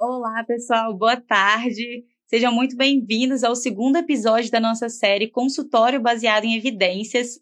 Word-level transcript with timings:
Olá, 0.00 0.44
pessoal, 0.44 0.94
boa 0.94 1.16
tarde. 1.16 2.04
Sejam 2.28 2.52
muito 2.52 2.76
bem-vindos 2.76 3.42
ao 3.42 3.56
segundo 3.56 3.96
episódio 3.96 4.48
da 4.48 4.60
nossa 4.60 4.88
série 4.88 5.26
Consultório 5.26 6.00
Baseado 6.00 6.44
em 6.44 6.56
Evidências. 6.56 7.40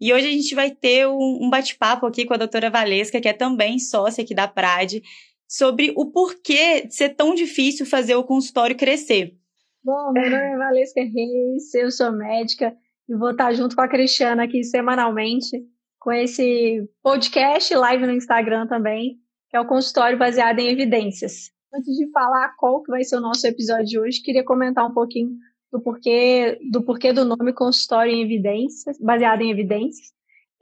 E 0.00 0.14
hoje 0.14 0.28
a 0.28 0.30
gente 0.30 0.54
vai 0.54 0.70
ter 0.70 1.08
um 1.08 1.50
bate-papo 1.50 2.06
aqui 2.06 2.24
com 2.24 2.32
a 2.32 2.36
doutora 2.36 2.70
Valesca, 2.70 3.20
que 3.20 3.26
é 3.26 3.32
também 3.32 3.80
sócia 3.80 4.22
aqui 4.22 4.36
da 4.36 4.46
Prade, 4.46 5.02
sobre 5.48 5.92
o 5.96 6.06
porquê 6.12 6.86
de 6.86 6.94
ser 6.94 7.08
tão 7.08 7.34
difícil 7.34 7.84
fazer 7.84 8.14
o 8.14 8.22
consultório 8.22 8.76
crescer. 8.76 9.34
Bom, 9.82 10.12
meu 10.12 10.30
nome 10.30 10.54
é 10.54 10.56
Valesca 10.56 11.02
Reis, 11.02 11.74
eu 11.74 11.90
sou 11.90 12.12
médica 12.12 12.72
e 13.08 13.16
vou 13.16 13.32
estar 13.32 13.52
junto 13.52 13.74
com 13.74 13.82
a 13.82 13.88
Cristiana 13.88 14.44
aqui 14.44 14.62
semanalmente 14.62 15.60
com 15.98 16.12
esse 16.12 16.88
podcast 17.02 17.74
live 17.74 18.06
no 18.06 18.12
Instagram 18.12 18.68
também, 18.68 19.18
que 19.50 19.56
é 19.56 19.60
o 19.60 19.66
consultório 19.66 20.16
baseado 20.16 20.60
em 20.60 20.68
evidências. 20.68 21.55
Antes 21.76 21.94
de 21.94 22.10
falar 22.10 22.54
qual 22.56 22.82
que 22.82 22.90
vai 22.90 23.04
ser 23.04 23.16
o 23.16 23.20
nosso 23.20 23.46
episódio 23.46 23.84
de 23.84 23.98
hoje, 23.98 24.22
queria 24.22 24.42
comentar 24.42 24.86
um 24.86 24.94
pouquinho 24.94 25.36
do 25.70 25.78
porquê 25.78 26.58
do, 26.70 26.82
porquê 26.82 27.12
do 27.12 27.22
nome 27.22 27.52
consultório 27.52 28.10
em 28.10 28.22
evidências, 28.22 28.98
baseado 28.98 29.42
em 29.42 29.50
evidências. 29.50 30.08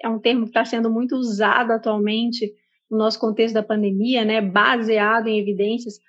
É 0.03 0.09
um 0.09 0.19
termo 0.19 0.43
que 0.43 0.51
está 0.51 0.65
sendo 0.65 0.91
muito 0.91 1.15
usado 1.15 1.71
atualmente 1.71 2.53
no 2.91 2.99
nosso 2.99 3.21
contexto 3.21 3.55
da 3.55 3.63
pandemia, 3.63 4.25
né? 4.25 4.41
Baseado 4.41 5.29
em 5.29 5.39
evidências. 5.39 6.01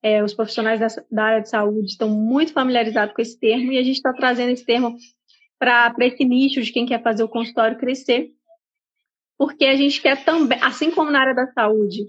É, 0.00 0.22
os 0.22 0.32
profissionais 0.32 0.78
da, 0.78 0.86
da, 1.10 1.24
área 1.24 1.42
de 1.42 1.48
saúde 1.48 1.88
estão 1.88 2.08
muito 2.08 2.52
familiarizados 2.52 3.14
com 3.14 3.22
esse 3.22 3.38
termo 3.38 3.72
e 3.72 3.78
a 3.78 3.82
gente 3.82 3.96
está 3.96 4.12
trazendo 4.12 4.50
esse 4.50 4.64
termo 4.64 4.96
para 5.58 5.92
esse 6.00 6.24
nicho 6.24 6.62
de 6.62 6.72
quem 6.72 6.86
quer 6.86 7.02
fazer 7.02 7.24
o 7.24 7.28
consultório 7.28 7.78
crescer, 7.78 8.30
porque 9.36 9.64
a 9.64 9.76
gente 9.76 10.00
quer 10.00 10.24
também, 10.24 10.58
assim 10.62 10.90
como 10.92 11.10
na 11.10 11.20
área 11.20 11.34
da 11.34 11.52
saúde, 11.52 12.06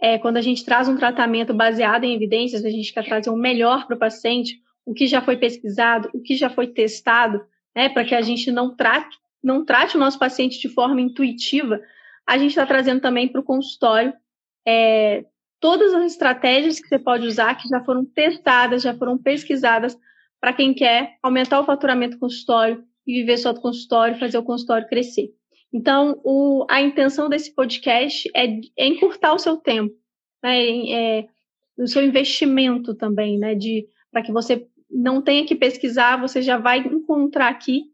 é, 0.00 0.18
quando 0.18 0.36
a 0.36 0.40
gente 0.40 0.64
traz 0.64 0.88
um 0.88 0.96
tratamento 0.96 1.52
baseado 1.52 2.04
em 2.04 2.14
evidências, 2.14 2.64
a 2.64 2.70
gente 2.70 2.92
quer 2.92 3.04
trazer 3.04 3.30
o 3.30 3.36
melhor 3.36 3.86
para 3.86 3.96
o 3.96 3.98
paciente, 3.98 4.60
o 4.86 4.94
que 4.94 5.06
já 5.06 5.20
foi 5.20 5.36
pesquisado, 5.36 6.08
o 6.14 6.22
que 6.22 6.36
já 6.36 6.48
foi 6.48 6.68
testado, 6.68 7.44
né, 7.74 7.88
para 7.88 8.04
que 8.04 8.14
a 8.14 8.22
gente 8.22 8.50
não 8.50 8.74
trate, 8.74 9.16
não 9.42 9.64
trate 9.64 9.96
o 9.96 10.00
nosso 10.00 10.18
paciente 10.18 10.60
de 10.60 10.68
forma 10.68 11.00
intuitiva, 11.00 11.80
a 12.26 12.38
gente 12.38 12.50
está 12.50 12.66
trazendo 12.66 13.00
também 13.00 13.28
para 13.28 13.40
o 13.40 13.44
consultório 13.44 14.12
é, 14.66 15.24
todas 15.60 15.94
as 15.94 16.12
estratégias 16.12 16.78
que 16.78 16.88
você 16.88 16.98
pode 16.98 17.26
usar, 17.26 17.54
que 17.54 17.68
já 17.68 17.82
foram 17.84 18.04
testadas, 18.04 18.82
já 18.82 18.94
foram 18.94 19.18
pesquisadas, 19.18 19.96
para 20.40 20.52
quem 20.52 20.72
quer 20.72 21.16
aumentar 21.22 21.60
o 21.60 21.64
faturamento 21.64 22.16
do 22.16 22.20
consultório 22.20 22.84
e 23.06 23.20
viver 23.20 23.38
só 23.38 23.52
do 23.52 23.60
consultório, 23.60 24.18
fazer 24.18 24.38
o 24.38 24.42
consultório 24.42 24.86
crescer. 24.86 25.30
Então, 25.72 26.20
o, 26.24 26.66
a 26.70 26.80
intenção 26.80 27.28
desse 27.28 27.54
podcast 27.54 28.28
é, 28.34 28.46
é 28.76 28.86
encurtar 28.86 29.34
o 29.34 29.38
seu 29.38 29.56
tempo, 29.56 29.94
né, 30.42 30.90
é, 30.90 31.28
o 31.76 31.86
seu 31.86 32.02
investimento 32.02 32.94
também, 32.94 33.38
né, 33.38 33.54
para 34.10 34.22
que 34.22 34.32
você 34.32 34.66
não 34.90 35.20
tenha 35.20 35.44
que 35.44 35.54
pesquisar, 35.54 36.20
você 36.20 36.40
já 36.40 36.56
vai 36.56 36.78
encontrar 36.78 37.48
aqui 37.48 37.84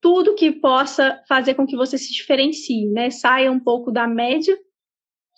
tudo 0.00 0.34
que 0.34 0.50
possa 0.52 1.22
fazer 1.28 1.54
com 1.54 1.66
que 1.66 1.76
você 1.76 1.98
se 1.98 2.12
diferencie, 2.12 2.86
né, 2.90 3.10
saia 3.10 3.52
um 3.52 3.60
pouco 3.60 3.92
da 3.92 4.06
média 4.06 4.56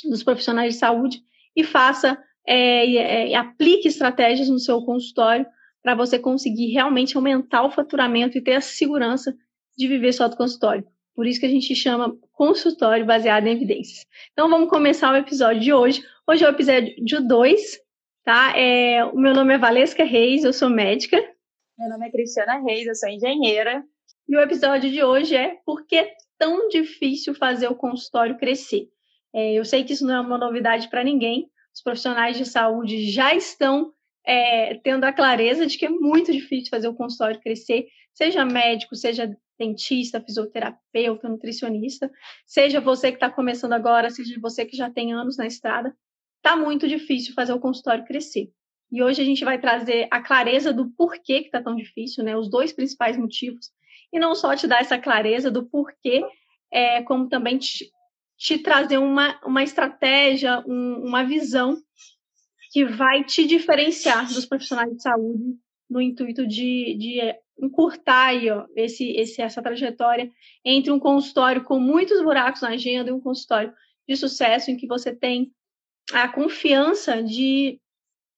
dos 0.08 0.22
profissionais 0.22 0.74
de 0.74 0.78
saúde 0.78 1.20
e 1.56 1.64
faça 1.64 2.16
é, 2.46 3.30
é, 3.32 3.34
aplique 3.34 3.88
estratégias 3.88 4.48
no 4.48 4.58
seu 4.58 4.80
consultório 4.82 5.44
para 5.82 5.94
você 5.94 6.18
conseguir 6.18 6.72
realmente 6.72 7.16
aumentar 7.16 7.64
o 7.64 7.70
faturamento 7.70 8.38
e 8.38 8.42
ter 8.42 8.54
a 8.54 8.60
segurança 8.60 9.36
de 9.76 9.88
viver 9.88 10.12
só 10.12 10.28
do 10.28 10.36
consultório. 10.36 10.86
Por 11.18 11.26
isso 11.26 11.40
que 11.40 11.46
a 11.46 11.48
gente 11.48 11.74
chama 11.74 12.16
consultório 12.30 13.04
baseado 13.04 13.48
em 13.48 13.50
evidências. 13.50 14.06
Então 14.32 14.48
vamos 14.48 14.70
começar 14.70 15.12
o 15.12 15.16
episódio 15.16 15.60
de 15.60 15.72
hoje. 15.72 16.00
Hoje 16.24 16.44
é 16.44 16.46
o 16.46 16.52
episódio 16.52 17.26
2, 17.26 17.80
tá? 18.24 18.56
É, 18.56 19.04
o 19.04 19.16
meu 19.16 19.34
nome 19.34 19.52
é 19.52 19.58
Valesca 19.58 20.04
Reis, 20.04 20.44
eu 20.44 20.52
sou 20.52 20.70
médica. 20.70 21.16
Meu 21.76 21.88
nome 21.88 22.06
é 22.06 22.10
Cristiana 22.12 22.62
Reis, 22.64 22.86
eu 22.86 22.94
sou 22.94 23.08
engenheira. 23.08 23.82
E 24.28 24.36
o 24.36 24.40
episódio 24.40 24.88
de 24.88 25.02
hoje 25.02 25.34
é 25.34 25.56
por 25.66 25.84
que 25.88 25.96
é 25.96 26.12
tão 26.38 26.68
difícil 26.68 27.34
fazer 27.34 27.66
o 27.66 27.74
consultório 27.74 28.38
crescer. 28.38 28.86
É, 29.34 29.54
eu 29.54 29.64
sei 29.64 29.82
que 29.82 29.94
isso 29.94 30.06
não 30.06 30.14
é 30.14 30.20
uma 30.20 30.38
novidade 30.38 30.88
para 30.88 31.02
ninguém. 31.02 31.50
Os 31.74 31.82
profissionais 31.82 32.36
de 32.36 32.46
saúde 32.46 33.10
já 33.10 33.34
estão 33.34 33.92
é, 34.24 34.76
tendo 34.84 35.02
a 35.02 35.12
clareza 35.12 35.66
de 35.66 35.78
que 35.78 35.86
é 35.86 35.90
muito 35.90 36.30
difícil 36.30 36.70
fazer 36.70 36.86
o 36.86 36.94
consultório 36.94 37.40
crescer, 37.40 37.88
seja 38.14 38.44
médico, 38.44 38.94
seja 38.94 39.36
dentista, 39.58 40.20
fisioterapeuta, 40.20 41.28
nutricionista, 41.28 42.10
seja 42.46 42.80
você 42.80 43.10
que 43.10 43.16
está 43.16 43.30
começando 43.30 43.72
agora, 43.72 44.10
seja 44.10 44.38
você 44.40 44.64
que 44.64 44.76
já 44.76 44.90
tem 44.90 45.12
anos 45.12 45.36
na 45.36 45.46
estrada, 45.46 45.94
está 46.36 46.56
muito 46.56 46.86
difícil 46.86 47.34
fazer 47.34 47.52
o 47.52 47.60
consultório 47.60 48.04
crescer. 48.04 48.50
E 48.90 49.02
hoje 49.02 49.20
a 49.20 49.24
gente 49.24 49.44
vai 49.44 49.58
trazer 49.58 50.08
a 50.10 50.22
clareza 50.22 50.72
do 50.72 50.90
porquê 50.90 51.40
que 51.40 51.46
está 51.46 51.62
tão 51.62 51.76
difícil, 51.76 52.24
né? 52.24 52.36
Os 52.36 52.48
dois 52.48 52.72
principais 52.72 53.18
motivos. 53.18 53.70
E 54.12 54.18
não 54.18 54.34
só 54.34 54.56
te 54.56 54.66
dar 54.66 54.80
essa 54.80 54.98
clareza 54.98 55.50
do 55.50 55.66
porquê, 55.66 56.24
é, 56.72 57.02
como 57.02 57.28
também 57.28 57.58
te, 57.58 57.90
te 58.38 58.58
trazer 58.58 58.96
uma, 58.96 59.38
uma 59.44 59.62
estratégia, 59.62 60.64
um, 60.66 61.04
uma 61.06 61.22
visão 61.24 61.76
que 62.72 62.84
vai 62.84 63.24
te 63.24 63.46
diferenciar 63.46 64.26
dos 64.32 64.46
profissionais 64.46 64.90
de 64.90 65.02
saúde 65.02 65.58
no 65.88 66.00
intuito 66.00 66.46
de, 66.46 66.94
de 66.98 67.20
encurtar 67.60 68.26
aí, 68.26 68.50
ó, 68.50 68.66
esse, 68.76 69.10
esse, 69.12 69.42
essa 69.42 69.62
trajetória 69.62 70.30
entre 70.64 70.90
um 70.90 70.98
consultório 70.98 71.64
com 71.64 71.80
muitos 71.80 72.22
buracos 72.22 72.62
na 72.62 72.70
agenda 72.70 73.10
e 73.10 73.12
um 73.12 73.20
consultório 73.20 73.72
de 74.06 74.16
sucesso 74.16 74.70
em 74.70 74.76
que 74.76 74.86
você 74.86 75.14
tem 75.14 75.52
a 76.12 76.28
confiança 76.28 77.22
de, 77.22 77.80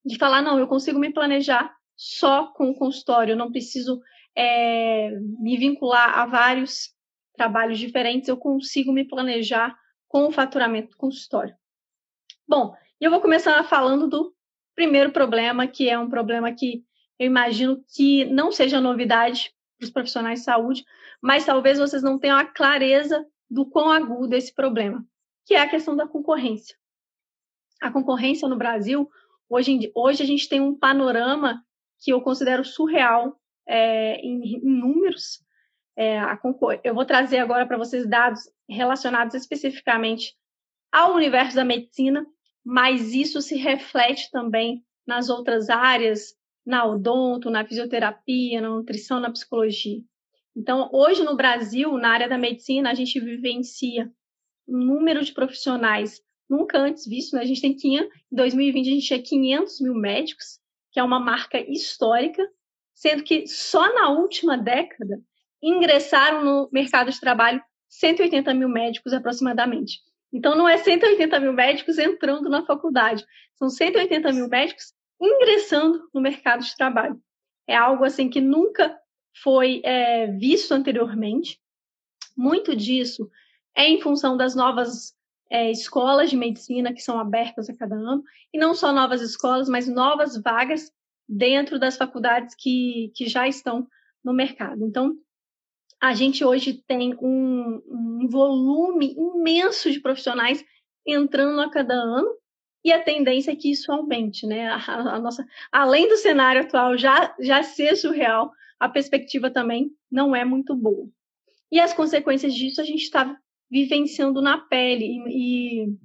de 0.05 0.16
falar, 0.16 0.43
não, 0.43 0.59
eu 0.59 0.66
consigo 0.66 0.99
me 0.99 1.12
planejar 1.12 1.75
só 1.97 2.47
com 2.53 2.71
o 2.71 2.75
consultório, 2.75 3.33
eu 3.33 3.37
não 3.37 3.53
preciso 3.53 4.00
é, 4.34 5.10
me 5.39 5.56
vincular 5.56 6.19
a 6.19 6.27
vários 6.27 6.94
trabalhos 7.37 7.78
diferentes, 7.78 8.28
eu 8.28 8.37
consigo 8.37 8.93
me 8.93 9.06
planejar 9.06 9.77
com 10.09 10.27
o 10.27 10.33
faturamento 10.33 10.91
do 10.91 10.97
consultório. 10.97 11.55
Bom, 12.49 12.75
eu 13.00 13.10
vou 13.10 13.21
começar 13.21 13.62
falando 13.65 14.09
do 14.09 14.34
primeiro 14.75 15.12
problema, 15.12 15.66
que 15.66 15.89
é 15.89 15.99
um 15.99 16.09
problema 16.09 16.53
que 16.53 16.84
eu 17.20 17.26
imagino 17.26 17.84
que 17.94 18.25
não 18.25 18.50
seja 18.50 18.81
novidade 18.81 19.53
para 19.78 19.84
os 19.84 19.91
profissionais 19.91 20.38
de 20.38 20.44
saúde, 20.47 20.86
mas 21.20 21.44
talvez 21.44 21.78
vocês 21.78 22.03
não 22.03 22.19
tenham 22.19 22.38
a 22.38 22.47
clareza 22.47 23.26
do 23.50 23.66
quão 23.66 23.92
agudo 23.92 24.34
é 24.34 24.38
esse 24.38 24.54
problema, 24.54 25.04
que 25.44 25.53
é 25.53 25.60
a 25.60 25.69
questão 25.69 25.94
da 25.94 26.09
concorrência. 26.09 26.75
A 27.78 27.91
concorrência 27.91 28.48
no 28.48 28.56
Brasil, 28.56 29.06
hoje, 29.50 29.92
hoje 29.94 30.22
a 30.22 30.26
gente 30.26 30.48
tem 30.48 30.62
um 30.62 30.75
panorama 30.75 31.62
que 32.03 32.10
eu 32.10 32.22
considero 32.22 32.64
surreal 32.64 33.38
é, 33.69 34.16
em, 34.22 34.56
em, 34.56 34.60
números. 34.64 35.44
É, 35.94 36.20
eu 36.82 36.94
vou 36.94 37.04
trazer 37.04 37.38
agora 37.38 37.66
para 37.66 37.76
vocês 37.76 38.09
dados 38.09 38.41
relacionados 38.66 39.34
especificamente 39.34 40.34
ao 40.91 41.14
universo 41.14 41.54
da 41.54 41.66
medicina, 41.66 42.25
mas 42.64 43.12
isso 43.12 43.42
se 43.42 43.56
reflete 43.56 44.30
também 44.30 44.82
nas 45.06 45.28
outras 45.28 45.69
áreas 45.69 46.40
na 46.65 46.84
odonto, 46.84 47.50
na 47.50 47.65
fisioterapia, 47.65 48.60
na 48.60 48.69
nutrição, 48.69 49.21
na 49.21 49.31
psicologia. 49.31 50.00
Então, 50.56 50.91
hoje 50.93 51.22
no 51.22 51.37
Brasil, 51.37 51.93
na 51.97 52.10
área 52.10 52.28
da 52.28 52.37
medicina, 52.37 52.91
a 52.91 52.94
gente 52.94 53.19
vivencia 53.21 54.10
um 54.69 54.78
número 54.78 55.25
de 55.25 55.32
profissionais 55.32 56.21
nunca 56.48 56.78
antes 56.78 57.06
visto. 57.06 57.34
Né? 57.34 57.43
A 57.43 57.47
gente 57.47 57.60
tem 57.60 57.75
500, 57.75 58.09
em 58.32 58.37
2020 58.37 58.88
a 58.88 58.93
gente 58.93 59.06
tinha 59.06 59.22
500 59.22 59.81
mil 59.81 59.94
médicos, 59.94 60.59
que 60.93 60.98
é 60.98 61.03
uma 61.03 61.21
marca 61.21 61.59
histórica, 61.60 62.47
sendo 62.94 63.22
que 63.22 63.47
só 63.47 63.92
na 63.94 64.10
última 64.10 64.59
década 64.59 65.21
ingressaram 65.62 66.44
no 66.44 66.69
mercado 66.72 67.10
de 67.10 67.21
trabalho 67.21 67.62
180 67.88 68.53
mil 68.54 68.69
médicos 68.69 69.12
aproximadamente. 69.12 70.00
Então, 70.32 70.54
não 70.54 70.69
é 70.69 70.77
180 70.77 71.41
mil 71.41 71.53
médicos 71.53 71.98
entrando 71.98 72.48
na 72.48 72.65
faculdade, 72.65 73.25
são 73.56 73.69
180 73.69 74.32
mil 74.32 74.48
médicos 74.48 74.92
ingressando 75.20 76.09
no 76.12 76.21
mercado 76.21 76.65
de 76.65 76.77
trabalho. 76.77 77.21
É 77.66 77.77
algo 77.77 78.04
assim 78.04 78.28
que 78.28 78.41
nunca 78.41 78.98
foi 79.42 79.80
é, 79.84 80.27
visto 80.28 80.72
anteriormente. 80.72 81.60
Muito 82.36 82.74
disso 82.74 83.30
é 83.77 83.89
em 83.89 84.00
função 84.00 84.36
das 84.36 84.54
novas 84.54 85.15
é, 85.50 85.71
escolas 85.71 86.30
de 86.30 86.36
medicina 86.36 86.92
que 86.92 87.03
são 87.03 87.18
abertas 87.18 87.68
a 87.68 87.77
cada 87.77 87.97
ano, 87.97 88.22
e 88.53 88.59
não 88.59 88.72
só 88.72 88.92
novas 88.92 89.21
escolas, 89.21 89.68
mas 89.68 89.89
novas 89.89 90.41
vagas 90.41 90.92
dentro 91.28 91.78
das 91.78 91.97
faculdades 91.97 92.54
que, 92.56 93.12
que 93.15 93.27
já 93.27 93.48
estão 93.48 93.86
no 94.24 94.33
mercado. 94.33 94.84
Então, 94.84 95.16
a 96.00 96.15
gente 96.15 96.45
hoje 96.45 96.83
tem 96.86 97.15
um, 97.21 97.83
um 97.86 98.28
volume 98.28 99.15
imenso 99.15 99.91
de 99.91 100.00
profissionais 100.00 100.65
entrando 101.06 101.60
a 101.60 101.71
cada 101.71 101.95
ano, 101.95 102.28
e 102.84 102.92
a 102.92 103.03
tendência 103.03 103.53
é 103.53 103.56
que 103.56 103.71
isso 103.71 103.92
aumente, 103.92 104.47
né? 104.47 104.68
A, 104.68 105.15
a, 105.15 105.18
nossa, 105.18 105.47
além 105.71 106.09
do 106.09 106.16
cenário 106.16 106.62
atual 106.62 106.97
já, 106.97 107.34
já 107.38 107.62
ser 107.62 107.97
surreal, 107.97 108.50
a 108.78 108.88
perspectiva 108.88 109.50
também 109.50 109.91
não 110.10 110.34
é 110.34 110.44
muito 110.44 110.74
boa. 110.74 111.09
E 111.71 111.78
as 111.78 111.92
consequências 111.92 112.54
disso 112.54 112.80
a 112.80 112.84
gente 112.84 113.03
está 113.03 113.36
vivenciando 113.71 114.41
na 114.41 114.59
pele, 114.59 115.04
e, 115.06 115.84
e 115.84 115.98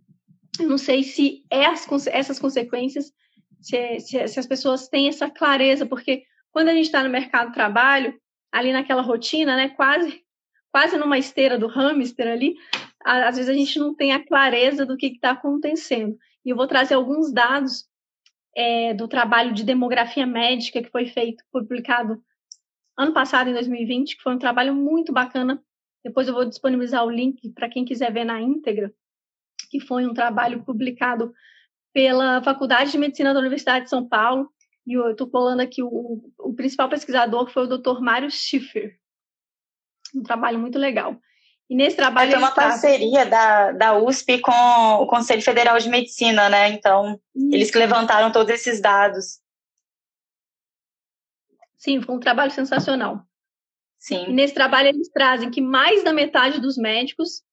eu 0.59 0.69
não 0.69 0.77
sei 0.77 1.03
se 1.03 1.43
é 1.49 1.65
as, 1.65 1.87
essas 2.07 2.37
consequências 2.37 3.11
se, 3.61 3.99
se, 3.99 4.27
se 4.27 4.39
as 4.39 4.45
pessoas 4.45 4.87
têm 4.87 5.07
essa 5.07 5.29
clareza, 5.29 5.85
porque 5.85 6.23
quando 6.51 6.69
a 6.69 6.73
gente 6.73 6.85
está 6.85 7.03
no 7.03 7.09
mercado 7.09 7.47
de 7.47 7.55
trabalho, 7.55 8.13
ali 8.51 8.71
naquela 8.71 9.01
rotina, 9.01 9.55
né, 9.55 9.69
quase, 9.69 10.23
quase 10.71 10.97
numa 10.97 11.17
esteira 11.17 11.57
do 11.57 11.67
hamster 11.67 12.27
ali, 12.27 12.55
às 13.03 13.35
vezes 13.37 13.49
a 13.49 13.53
gente 13.53 13.79
não 13.79 13.95
tem 13.95 14.11
a 14.11 14.23
clareza 14.23 14.85
do 14.85 14.95
que 14.95 15.07
está 15.07 15.31
acontecendo. 15.31 16.17
E 16.45 16.51
eu 16.51 16.55
vou 16.55 16.67
trazer 16.67 16.93
alguns 16.93 17.33
dados 17.33 17.85
é, 18.55 18.93
do 18.93 19.07
trabalho 19.07 19.53
de 19.53 19.63
demografia 19.63 20.25
médica 20.25 20.81
que 20.81 20.91
foi 20.91 21.07
feito, 21.07 21.43
publicado 21.51 22.23
ano 22.97 23.13
passado, 23.13 23.49
em 23.49 23.53
2020, 23.53 24.15
que 24.15 24.23
foi 24.23 24.33
um 24.33 24.39
trabalho 24.39 24.73
muito 24.73 25.11
bacana. 25.11 25.61
Depois 26.03 26.27
eu 26.27 26.33
vou 26.33 26.45
disponibilizar 26.45 27.03
o 27.03 27.09
link 27.09 27.49
para 27.49 27.69
quem 27.69 27.83
quiser 27.83 28.13
ver 28.13 28.23
na 28.23 28.39
íntegra, 28.39 28.93
que 29.69 29.79
foi 29.79 30.05
um 30.05 30.13
trabalho 30.13 30.63
publicado 30.63 31.33
pela 31.91 32.41
Faculdade 32.43 32.91
de 32.91 32.97
Medicina 32.97 33.33
da 33.33 33.39
Universidade 33.39 33.85
de 33.85 33.89
São 33.89 34.07
Paulo. 34.07 34.49
E 34.85 34.93
eu 34.93 35.11
estou 35.11 35.27
colando 35.27 35.61
aqui, 35.61 35.81
o, 35.81 36.31
o 36.37 36.53
principal 36.53 36.87
pesquisador 36.87 37.49
foi 37.49 37.63
o 37.63 37.77
Dr. 37.77 37.99
Mário 37.99 38.29
Schiffer. 38.29 38.97
Um 40.15 40.21
trabalho 40.21 40.59
muito 40.59 40.77
legal. 40.77 41.19
E 41.69 41.75
nesse 41.75 41.95
trabalho. 41.95 42.33
É 42.33 42.37
uma 42.37 42.51
parceria 42.51 43.25
da, 43.25 43.71
da 43.71 43.97
USP 43.97 44.39
com 44.39 44.51
o 44.51 45.07
Conselho 45.07 45.41
Federal 45.41 45.77
de 45.79 45.89
Medicina, 45.89 46.47
né? 46.49 46.69
Então, 46.69 47.19
eles 47.51 47.71
que 47.71 47.77
levantaram 47.77 48.31
todos 48.31 48.53
esses 48.53 48.79
dados. 48.79 49.39
Sim, 51.77 52.01
foi 52.01 52.15
um 52.15 52.19
trabalho 52.19 52.51
sensacional. 52.51 53.21
Sim. 53.97 54.25
E 54.27 54.33
nesse 54.33 54.53
trabalho 54.53 54.89
eles 54.89 55.09
trazem 55.09 55.49
que 55.49 55.61
mais 55.61 56.03
da 56.03 56.13
metade 56.13 56.61
dos 56.61 56.77
médicos 56.77 57.43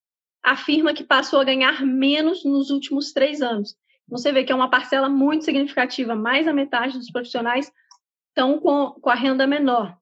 afirma 0.43 0.93
que 0.93 1.05
passou 1.05 1.41
a 1.41 1.45
ganhar 1.45 1.83
menos 1.83 2.45
nos 2.45 2.71
últimos 2.71 3.13
três 3.13 3.41
anos. 3.41 3.77
Você 4.09 4.33
vê 4.33 4.45
que 4.45 4.53
é 4.53 4.55
uma 4.55 4.69
parcela 4.69 5.09
muito 5.09 5.45
significativa, 5.45 6.15
mais 6.15 6.45
da 6.45 6.53
metade 6.53 6.99
dos 6.99 7.11
profissionais 7.11 7.73
estão 8.29 8.59
com, 8.59 8.91
com 9.01 9.09
a 9.09 9.15
renda 9.15 9.47
menor. 9.47 9.97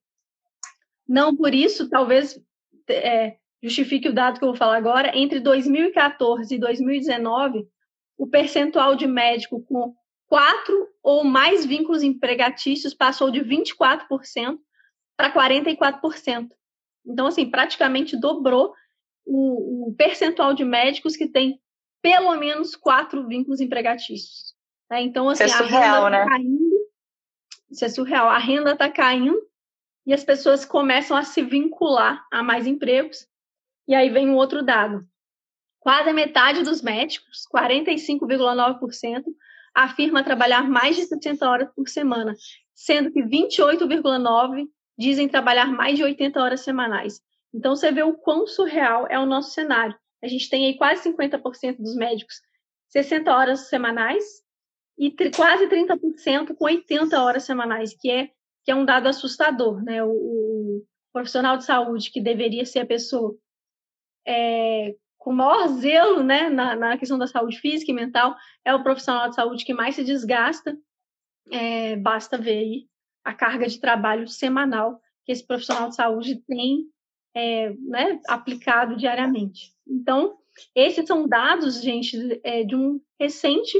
Não 1.06 1.36
por 1.36 1.54
isso, 1.54 1.88
talvez 1.88 2.40
é, 2.88 3.36
justifique 3.62 4.08
o 4.08 4.12
dado 4.12 4.38
que 4.38 4.44
eu 4.44 4.48
vou 4.48 4.56
falar 4.56 4.76
agora, 4.76 5.16
entre 5.16 5.40
2014 5.40 6.54
e 6.54 6.58
2019, 6.58 7.68
o 8.16 8.26
percentual 8.26 8.96
de 8.96 9.06
médico 9.06 9.62
com 9.62 9.94
quatro 10.26 10.88
ou 11.02 11.24
mais 11.24 11.66
vínculos 11.66 12.02
empregatícios 12.02 12.94
passou 12.94 13.30
de 13.30 13.40
24% 13.40 14.58
para 15.16 15.32
44%. 15.32 16.48
Então, 17.06 17.26
assim, 17.26 17.50
praticamente 17.50 18.16
dobrou 18.16 18.72
o, 19.24 19.88
o, 19.88 19.94
percentual 19.94 20.54
de 20.54 20.64
médicos 20.64 21.16
que 21.16 21.28
tem 21.28 21.60
pelo 22.02 22.34
menos 22.36 22.76
quatro 22.76 23.26
vínculos 23.26 23.60
empregatícios. 23.60 24.54
Né? 24.90 25.02
Então, 25.02 25.28
assim, 25.28 25.44
Isso 25.44 25.54
é 25.54 25.58
surreal, 25.58 26.06
a 26.06 26.08
renda 26.08 26.18
tá 26.18 26.24
né? 26.24 26.30
caindo. 26.30 26.70
Isso 27.70 27.84
é 27.84 27.88
surreal. 27.88 28.28
A 28.28 28.38
renda 28.38 28.72
está 28.72 28.90
caindo 28.90 29.38
e 30.06 30.14
as 30.14 30.24
pessoas 30.24 30.64
começam 30.64 31.16
a 31.16 31.22
se 31.22 31.42
vincular 31.42 32.24
a 32.30 32.42
mais 32.42 32.66
empregos 32.66 33.29
e 33.90 33.94
aí 33.94 34.08
vem 34.08 34.30
um 34.30 34.36
outro 34.36 34.62
dado. 34.62 35.04
Quase 35.80 36.10
a 36.10 36.12
metade 36.12 36.62
dos 36.62 36.80
médicos, 36.80 37.44
45,9%, 37.52 39.24
afirma 39.74 40.22
trabalhar 40.22 40.62
mais 40.62 40.94
de 40.94 41.06
60 41.06 41.48
horas 41.48 41.68
por 41.74 41.88
semana, 41.88 42.36
sendo 42.72 43.10
que 43.10 43.20
28,9% 43.20 44.68
dizem 44.96 45.28
trabalhar 45.28 45.66
mais 45.72 45.96
de 45.96 46.04
80 46.04 46.40
horas 46.40 46.60
semanais. 46.60 47.20
Então 47.52 47.74
você 47.74 47.90
vê 47.90 48.04
o 48.04 48.14
quão 48.14 48.46
surreal 48.46 49.08
é 49.10 49.18
o 49.18 49.26
nosso 49.26 49.50
cenário. 49.50 49.98
A 50.22 50.28
gente 50.28 50.48
tem 50.48 50.66
aí 50.66 50.78
quase 50.78 51.12
50% 51.12 51.78
dos 51.78 51.96
médicos 51.96 52.36
60 52.90 53.34
horas 53.34 53.68
semanais 53.68 54.22
e 54.96 55.10
quase 55.34 55.66
30% 55.66 56.54
com 56.54 56.64
80 56.64 57.20
horas 57.20 57.42
semanais, 57.42 57.92
que 57.98 58.08
é, 58.08 58.28
que 58.64 58.70
é 58.70 58.74
um 58.74 58.84
dado 58.84 59.08
assustador. 59.08 59.82
Né? 59.82 60.00
O, 60.04 60.10
o 60.10 60.84
profissional 61.12 61.56
de 61.56 61.64
saúde, 61.64 62.12
que 62.12 62.20
deveria 62.20 62.64
ser 62.64 62.80
a 62.80 62.86
pessoa 62.86 63.36
é, 64.30 64.94
com 65.18 65.32
maior 65.32 65.66
zelo 65.66 66.22
né, 66.22 66.48
na, 66.48 66.76
na, 66.76 66.96
questão 66.96 67.18
da 67.18 67.26
saúde 67.26 67.58
física 67.58 67.90
e 67.90 67.94
mental, 67.94 68.36
é 68.64 68.72
o 68.72 68.82
profissional 68.82 69.28
de 69.28 69.34
saúde 69.34 69.64
que 69.64 69.74
mais 69.74 69.96
se 69.96 70.04
desgasta. 70.04 70.78
É, 71.50 71.96
basta 71.96 72.38
ver 72.38 72.58
aí 72.58 72.86
a 73.24 73.34
carga 73.34 73.66
de 73.66 73.80
trabalho 73.80 74.28
semanal 74.28 75.00
que 75.26 75.32
esse 75.32 75.44
profissional 75.44 75.88
de 75.88 75.96
saúde 75.96 76.36
tem 76.46 76.84
é, 77.34 77.70
né, 77.70 78.20
aplicado 78.28 78.96
diariamente. 78.96 79.72
Então, 79.86 80.38
esses 80.74 81.06
são 81.06 81.28
dados, 81.28 81.82
gente, 81.82 82.40
é, 82.44 82.62
de 82.62 82.76
um 82.76 83.00
recente 83.18 83.78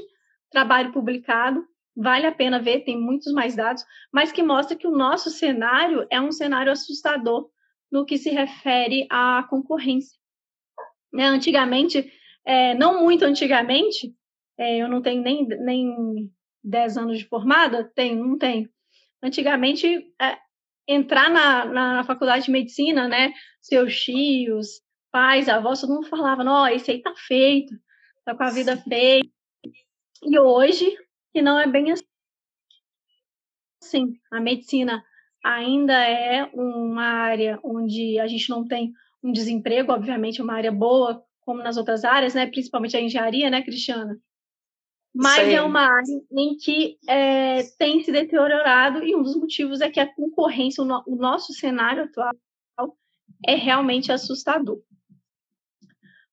trabalho 0.50 0.93
publicado. 0.93 1.64
Vale 1.96 2.26
a 2.26 2.32
pena 2.32 2.58
ver, 2.58 2.81
tem 2.81 3.00
muitos 3.00 3.32
mais 3.32 3.55
dados, 3.55 3.85
mas 4.12 4.32
que 4.32 4.43
mostra 4.43 4.76
que 4.76 4.87
o 4.87 4.96
nosso 4.96 5.31
cenário 5.31 6.06
é 6.11 6.20
um 6.20 6.32
cenário 6.32 6.73
assustador 6.73 7.49
no 7.91 8.05
que 8.05 8.19
se 8.19 8.31
refere 8.31 9.06
à 9.11 9.44
concorrência. 9.49 10.19
Né? 11.12 11.24
Antigamente, 11.24 12.12
é, 12.44 12.74
não 12.74 13.02
muito 13.02 13.24
antigamente, 13.24 14.14
é, 14.58 14.78
eu 14.78 14.88
não 14.88 15.00
tenho 15.00 15.22
nem, 15.22 15.46
nem 15.46 16.30
10 16.62 16.96
anos 16.98 17.18
de 17.18 17.24
formada, 17.26 17.90
tenho, 17.94 18.24
não 18.24 18.38
tenho. 18.38 18.68
Antigamente, 19.22 19.86
é, 20.20 20.38
entrar 20.86 21.30
na, 21.30 21.64
na 21.64 22.04
faculdade 22.04 22.46
de 22.46 22.50
medicina, 22.50 23.06
né, 23.08 23.32
seus 23.60 24.00
tios, 24.02 24.82
pais, 25.10 25.48
avós, 25.48 25.80
todo 25.80 25.94
mundo 25.94 26.08
falava, 26.08 26.44
não, 26.44 26.66
esse 26.68 26.90
aí 26.90 27.02
tá 27.02 27.14
feito, 27.16 27.74
tá 28.24 28.34
com 28.34 28.42
a 28.42 28.50
vida 28.50 28.76
feita. 28.76 29.28
E 30.22 30.38
hoje, 30.38 30.96
que 31.32 31.40
não 31.40 31.58
é 31.58 31.66
bem 31.66 31.92
assim. 33.82 34.12
A 34.30 34.40
medicina 34.40 35.02
ainda 35.42 35.94
é 35.94 36.44
uma 36.52 37.04
área 37.04 37.58
onde 37.64 38.18
a 38.18 38.26
gente 38.26 38.50
não 38.50 38.66
tem 38.66 38.92
um 39.22 39.32
desemprego, 39.32 39.93
obviamente, 39.93 40.40
é 40.40 40.44
uma 40.44 40.55
área 40.55 40.72
boa, 40.72 41.22
como 41.40 41.62
nas 41.62 41.76
outras 41.76 42.05
áreas, 42.05 42.34
né? 42.34 42.46
Principalmente 42.46 42.96
a 42.96 43.00
engenharia, 43.00 43.50
né, 43.50 43.62
Cristiana? 43.62 44.19
Mas 45.14 45.44
Sim. 45.44 45.55
é 45.55 45.62
uma 45.62 45.81
área 45.81 46.22
em 46.32 46.56
que 46.56 46.96
é, 47.08 47.64
tem 47.78 48.02
se 48.02 48.12
deteriorado 48.12 49.05
e 49.05 49.14
um 49.14 49.22
dos 49.22 49.37
motivos 49.37 49.81
é 49.81 49.90
que 49.90 49.99
a 49.99 50.12
concorrência, 50.14 50.82
o, 50.82 50.87
no, 50.87 51.02
o 51.06 51.17
nosso 51.17 51.52
cenário 51.52 52.05
atual 52.05 52.32
é 53.44 53.55
realmente 53.56 54.12
assustador. 54.12 54.81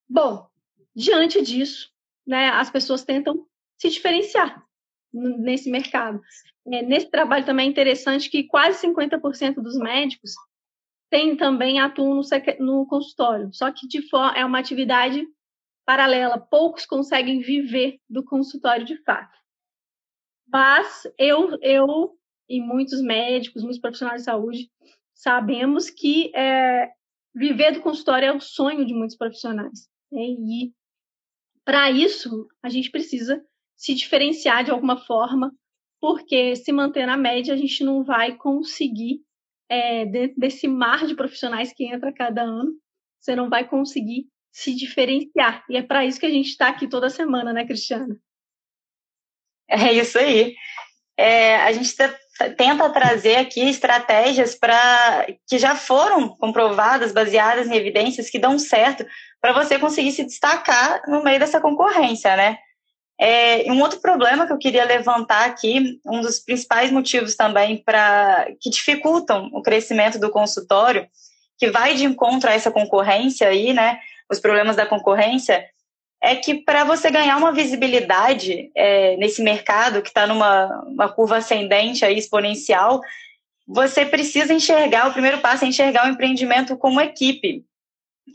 Bom, 0.07 0.47
diante 0.95 1.41
disso, 1.41 1.91
né, 2.25 2.49
as 2.49 2.69
pessoas 2.69 3.03
tentam 3.03 3.45
se 3.77 3.89
diferenciar 3.89 4.63
nesse 5.11 5.69
mercado. 5.71 6.21
É, 6.67 6.83
nesse 6.83 7.09
trabalho 7.09 7.45
também 7.45 7.67
é 7.67 7.71
interessante 7.71 8.29
que 8.29 8.43
quase 8.43 8.85
50% 8.87 9.55
dos 9.55 9.77
médicos 9.77 10.33
tem 11.09 11.37
também 11.37 11.79
atuam 11.79 12.15
no, 12.15 12.21
no 12.59 12.85
consultório, 12.85 13.49
só 13.53 13.71
que 13.71 13.87
de 13.87 14.01
é 14.35 14.45
uma 14.45 14.59
atividade 14.59 15.25
paralela. 15.85 16.37
Poucos 16.37 16.85
conseguem 16.85 17.39
viver 17.39 17.99
do 18.09 18.23
consultório 18.23 18.85
de 18.85 18.97
fato. 19.03 19.37
Mas 20.51 21.03
eu, 21.17 21.57
eu 21.61 22.17
e 22.49 22.61
muitos 22.61 23.01
médicos, 23.01 23.63
muitos 23.63 23.79
profissionais 23.79 24.21
de 24.21 24.25
saúde, 24.25 24.69
sabemos 25.13 25.89
que 25.89 26.31
é, 26.35 26.89
viver 27.33 27.71
do 27.71 27.81
consultório 27.81 28.27
é 28.27 28.33
o 28.33 28.39
sonho 28.39 28.85
de 28.85 28.93
muitos 28.93 29.17
profissionais. 29.17 29.87
Né? 30.11 30.21
E 30.21 30.73
para 31.65 31.91
isso, 31.91 32.47
a 32.63 32.69
gente 32.69 32.89
precisa 32.89 33.43
se 33.75 33.93
diferenciar 33.93 34.63
de 34.63 34.71
alguma 34.71 34.97
forma, 34.97 35.53
porque 35.99 36.55
se 36.55 36.71
manter 36.71 37.05
na 37.05 37.17
média, 37.17 37.53
a 37.53 37.57
gente 37.57 37.83
não 37.83 38.03
vai 38.03 38.35
conseguir 38.35 39.21
é, 39.69 40.05
dentro 40.05 40.39
desse 40.39 40.67
mar 40.67 41.05
de 41.05 41.15
profissionais 41.15 41.73
que 41.73 41.85
entra 41.85 42.13
cada 42.13 42.41
ano, 42.41 42.71
você 43.19 43.35
não 43.35 43.49
vai 43.49 43.67
conseguir 43.67 44.27
se 44.51 44.73
diferenciar. 44.75 45.63
E 45.69 45.77
é 45.77 45.83
para 45.83 46.05
isso 46.05 46.19
que 46.19 46.25
a 46.25 46.31
gente 46.31 46.49
está 46.49 46.69
aqui 46.69 46.87
toda 46.87 47.09
semana, 47.09 47.53
né, 47.53 47.65
Cristiana? 47.65 48.17
É 49.69 49.91
isso 49.93 50.17
aí. 50.17 50.55
É, 51.17 51.57
a 51.57 51.71
gente 51.71 51.93
tenta 52.55 52.89
trazer 52.89 53.35
aqui 53.35 53.61
estratégias 53.61 54.55
para 54.55 55.27
que 55.47 55.57
já 55.57 55.75
foram 55.75 56.29
comprovadas, 56.37 57.11
baseadas 57.11 57.67
em 57.67 57.75
evidências 57.75 58.29
que 58.29 58.39
dão 58.39 58.57
certo 58.57 59.05
para 59.41 59.53
você 59.53 59.77
conseguir 59.79 60.11
se 60.11 60.23
destacar 60.23 61.01
no 61.07 61.23
meio 61.23 61.39
dessa 61.39 61.59
concorrência, 61.59 62.35
né? 62.35 62.57
É, 63.19 63.71
um 63.71 63.81
outro 63.81 63.99
problema 63.99 64.45
que 64.45 64.53
eu 64.53 64.57
queria 64.59 64.85
levantar 64.85 65.45
aqui, 65.45 65.99
um 66.05 66.21
dos 66.21 66.39
principais 66.39 66.91
motivos 66.91 67.35
também 67.35 67.77
para 67.77 68.47
que 68.61 68.69
dificultam 68.69 69.49
o 69.53 69.61
crescimento 69.61 70.19
do 70.19 70.29
consultório, 70.29 71.07
que 71.57 71.71
vai 71.71 71.95
de 71.95 72.05
encontro 72.05 72.49
a 72.49 72.53
essa 72.53 72.69
concorrência 72.69 73.47
aí, 73.47 73.73
né? 73.73 73.99
Os 74.29 74.39
problemas 74.39 74.75
da 74.75 74.85
concorrência, 74.85 75.65
é 76.21 76.35
que 76.35 76.55
para 76.55 76.83
você 76.83 77.09
ganhar 77.09 77.37
uma 77.37 77.51
visibilidade 77.51 78.71
é, 78.75 79.15
nesse 79.17 79.41
mercado 79.41 80.01
que 80.01 80.09
está 80.09 80.27
numa 80.27 80.83
uma 80.85 81.09
curva 81.09 81.37
ascendente 81.37 82.03
aí, 82.03 82.17
exponencial, 82.17 83.01
você 83.67 84.05
precisa 84.05 84.53
enxergar, 84.53 85.07
o 85.07 85.13
primeiro 85.13 85.39
passo 85.39 85.65
é 85.65 85.67
enxergar 85.67 86.07
o 86.07 86.09
empreendimento 86.09 86.77
como 86.77 87.01
equipe, 87.01 87.63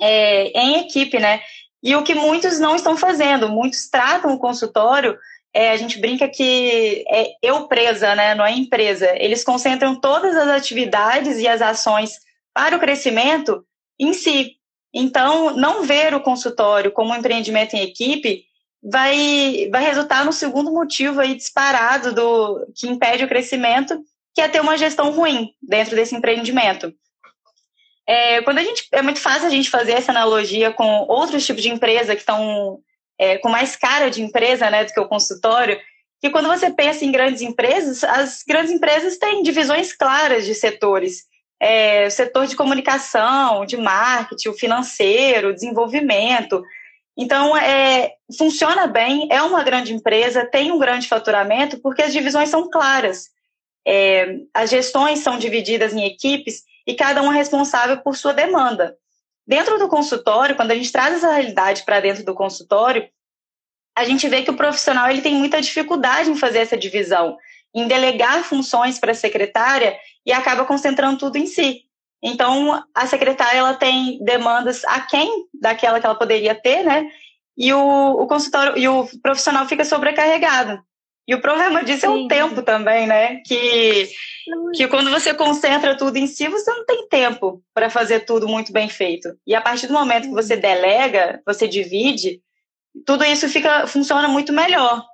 é, 0.01 0.49
em 0.59 0.81
equipe, 0.81 1.19
né? 1.19 1.41
E 1.83 1.97
o 1.97 2.03
que 2.03 2.15
muitos 2.15 2.59
não 2.59 2.77
estão 2.77 2.97
fazendo, 2.97 3.49
muitos 3.49 3.89
tratam 3.89 4.33
o 4.33 4.39
consultório 4.39 5.19
é, 5.55 5.71
a 5.71 5.77
gente 5.77 6.01
brinca 6.01 6.29
que 6.29 7.05
é 7.09 7.35
eu 7.43 7.69
presa, 7.69 8.15
né? 8.15 8.35
Não 8.35 8.45
é 8.45 8.53
empresa. 8.53 9.07
Eles 9.17 9.45
concentram 9.45 9.95
todas 9.95 10.35
as 10.35 10.49
atividades 10.49 11.39
e 11.39 11.47
as 11.47 11.61
ações 11.61 12.19
para 12.55 12.77
o 12.77 12.81
crescimento 12.81 13.65
em 13.99 14.15
si. 14.15 14.57
Então, 14.95 15.55
não 15.57 15.83
ver 15.83 16.15
o 16.15 16.21
consultório 16.21 16.91
como 16.91 17.13
um 17.13 17.17
empreendimento 17.17 17.75
em 17.75 17.83
equipe 17.83 18.45
vai, 18.83 19.69
vai 19.71 19.85
resultar 19.85 20.25
no 20.25 20.33
segundo 20.33 20.73
motivo 20.73 21.21
aí 21.21 21.35
disparado 21.35 22.15
do 22.15 22.67
que 22.75 22.89
impede 22.89 23.25
o 23.25 23.29
crescimento, 23.29 24.03
que 24.35 24.41
é 24.41 24.49
ter 24.49 24.61
uma 24.61 24.77
gestão 24.77 25.11
ruim 25.11 25.51
dentro 25.63 25.95
desse 25.95 26.15
empreendimento. 26.15 26.93
É, 28.07 28.43
quando 28.43 28.59
a 28.59 28.63
gente 28.63 28.87
é 28.93 29.01
muito 29.01 29.21
fácil 29.21 29.47
a 29.47 29.51
gente 29.51 29.71
fazer 29.71 29.93
essa 29.93 30.11
analogia 30.11 30.73
com 30.73 31.07
outros 31.09 31.47
tipos 31.47 31.63
de 31.63 31.69
empresa 31.69 32.15
que 32.15 32.23
estão 32.23 32.81
é, 33.19 33.39
com 33.39 33.49
mais 33.49 33.77
cara 33.77 34.11
de 34.11 34.23
empresa, 34.23 34.69
né, 34.71 34.85
do 34.85 34.93
que 34.93 35.01
o 35.01 35.09
consultório, 35.09 35.79
que 36.21 36.31
quando 36.31 36.49
você 36.49 36.71
pensa 36.71 37.05
em 37.05 37.13
grandes 37.13 37.43
empresas, 37.43 38.03
as 38.05 38.43
grandes 38.47 38.73
empresas 38.73 39.19
têm 39.19 39.43
divisões 39.43 39.93
claras 39.93 40.45
de 40.45 40.55
setores. 40.55 41.25
É, 41.61 42.11
setor 42.11 42.49
de 42.49 42.57
comunicação, 42.57 43.65
de 43.65 43.77
marketing, 43.77 44.49
o 44.49 44.53
financeiro, 44.53 45.55
desenvolvimento. 45.55 46.61
Então, 47.17 47.57
é, 47.57 48.15
funciona 48.37 48.89
bem, 48.89 49.29
é 49.31 49.41
uma 49.43 49.63
grande 49.63 49.95
empresa, 49.95 50.45
tem 50.45 50.73
um 50.73 50.79
grande 50.79 51.07
faturamento, 51.07 51.79
porque 51.81 52.03
as 52.03 52.13
divisões 52.13 52.49
são 52.49 52.69
claras. 52.69 53.27
É, 53.87 54.39
as 54.53 54.71
gestões 54.71 55.21
são 55.21 55.39
divididas 55.39 55.93
em 55.93 56.05
equipes 56.05 56.65
e 56.87 56.95
cada 56.95 57.23
um 57.23 57.33
é 57.33 57.37
responsável 57.37 57.99
por 57.99 58.17
sua 58.17 58.33
demanda. 58.33 58.97
Dentro 59.47 59.79
do 59.79 59.89
consultório, 59.89 60.57
quando 60.57 60.71
a 60.71 60.75
gente 60.75 60.93
traz 60.93 61.15
essa 61.15 61.33
realidade 61.33 61.85
para 61.85 62.01
dentro 62.01 62.25
do 62.25 62.35
consultório, 62.35 63.09
a 63.97 64.05
gente 64.05 64.29
vê 64.29 64.43
que 64.43 64.51
o 64.51 64.57
profissional 64.57 65.11
ele 65.11 65.21
tem 65.21 65.35
muita 65.35 65.61
dificuldade 65.61 66.31
em 66.31 66.37
fazer 66.37 66.59
essa 66.59 66.77
divisão, 66.77 67.37
em 67.75 67.87
delegar 67.87 68.45
funções 68.45 68.99
para 68.99 69.13
a 69.13 69.15
secretária 69.15 69.97
e 70.25 70.33
acaba 70.33 70.65
concentrando 70.65 71.19
tudo 71.19 71.37
em 71.37 71.47
si. 71.47 71.83
Então, 72.23 72.83
a 72.95 73.07
secretária 73.07 73.59
ela 73.59 73.75
tem 73.75 74.23
demandas 74.25 74.85
aquém 74.85 75.47
daquela 75.53 75.99
que 75.99 76.07
ela 76.07 76.15
poderia 76.15 76.55
ter, 76.55 76.85
né? 76.85 77.11
E 77.57 77.73
o, 77.73 78.23
o 78.23 78.27
consultório 78.27 78.79
e 78.79 78.89
o 78.89 79.07
profissional 79.21 79.67
fica 79.67 79.85
sobrecarregado. 79.85 80.83
E 81.27 81.35
o 81.35 81.41
problema 81.41 81.85
disso 81.85 82.01
Sim. 82.01 82.07
é 82.07 82.11
o 82.11 82.29
tempo 82.29 82.63
também, 82.63 83.07
né? 83.07 83.37
Que, 83.47 84.09
que 84.75 84.89
quando 84.89 85.11
você 85.11 85.33
concentra 85.33 85.97
tudo 85.97 86.17
em 86.17 86.27
si, 86.27 86.49
você 86.49 86.71
não 86.71 86.85
tem 86.85 87.09
tempo 87.09 87.63
para 87.73 87.89
fazer 87.89 88.21
tudo 88.21 88.49
muito 88.49 88.73
bem 88.73 88.89
feito. 88.89 89.29
E 89.47 89.55
a 89.55 89.61
partir 89.61 89.87
do 89.87 89.93
momento 89.93 90.29
que 90.29 90.35
você 90.35 90.57
delega, 90.57 91.41
você 91.47 91.69
divide, 91.69 92.43
tudo 93.07 93.25
isso 93.25 93.49
fica 93.49 93.87
funciona 93.87 94.27
muito 94.27 94.53
melhor. 94.53 95.05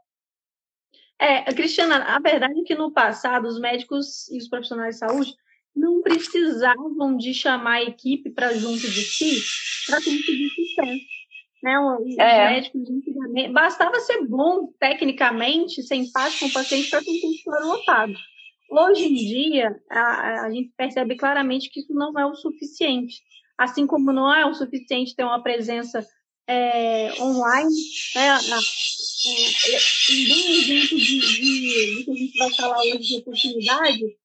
É, 1.20 1.52
Cristiana, 1.52 2.04
a 2.04 2.18
verdade 2.20 2.60
é 2.60 2.64
que 2.64 2.74
no 2.74 2.92
passado 2.92 3.46
os 3.46 3.60
médicos 3.60 4.28
e 4.30 4.38
os 4.38 4.48
profissionais 4.48 4.94
de 4.94 5.00
saúde 5.00 5.34
não 5.74 6.00
precisavam 6.00 7.16
de 7.16 7.34
chamar 7.34 7.74
a 7.74 7.82
equipe 7.82 8.30
para 8.30 8.54
junto 8.54 8.80
de 8.80 9.02
si 9.02 9.40
para 9.86 9.96
conseguir 9.96 10.48
sucesso. 10.50 11.17
Né? 11.62 11.78
Os 11.78 12.18
é. 12.18 12.50
médicos 12.50 12.88
antigamente 12.88 13.52
bastava 13.52 13.98
ser 14.00 14.26
bom 14.26 14.68
tecnicamente, 14.78 15.82
ser 15.82 15.96
empático 15.96 16.40
com 16.40 16.46
o 16.46 16.52
paciente 16.52 16.90
para 16.90 17.02
ter 17.02 17.10
um 17.10 17.20
consultório 17.20 17.66
lotado. 17.66 18.14
Hoje 18.70 19.04
em 19.04 19.14
dia, 19.14 19.80
a, 19.90 20.44
a 20.44 20.50
gente 20.50 20.72
percebe 20.76 21.16
claramente 21.16 21.70
que 21.70 21.80
isso 21.80 21.92
não 21.94 22.18
é 22.18 22.26
o 22.26 22.34
suficiente. 22.34 23.16
Assim 23.56 23.86
como 23.86 24.12
não 24.12 24.32
é 24.32 24.46
o 24.46 24.54
suficiente 24.54 25.16
ter 25.16 25.24
uma 25.24 25.42
presença 25.42 26.06
é, 26.46 27.12
online, 27.20 27.74
né, 28.14 28.28
na, 28.48 28.58
em 30.10 30.24
bem 30.26 30.58
exemplo 30.58 30.96
de, 30.96 31.20
de, 31.20 31.96
de, 31.96 32.04
que 32.04 32.10
a 32.10 32.14
gente 32.14 32.38
vai 32.38 32.54
falar 32.54 32.78
hoje 32.78 32.98
de 32.98 33.16
oportunidade, 33.18 34.16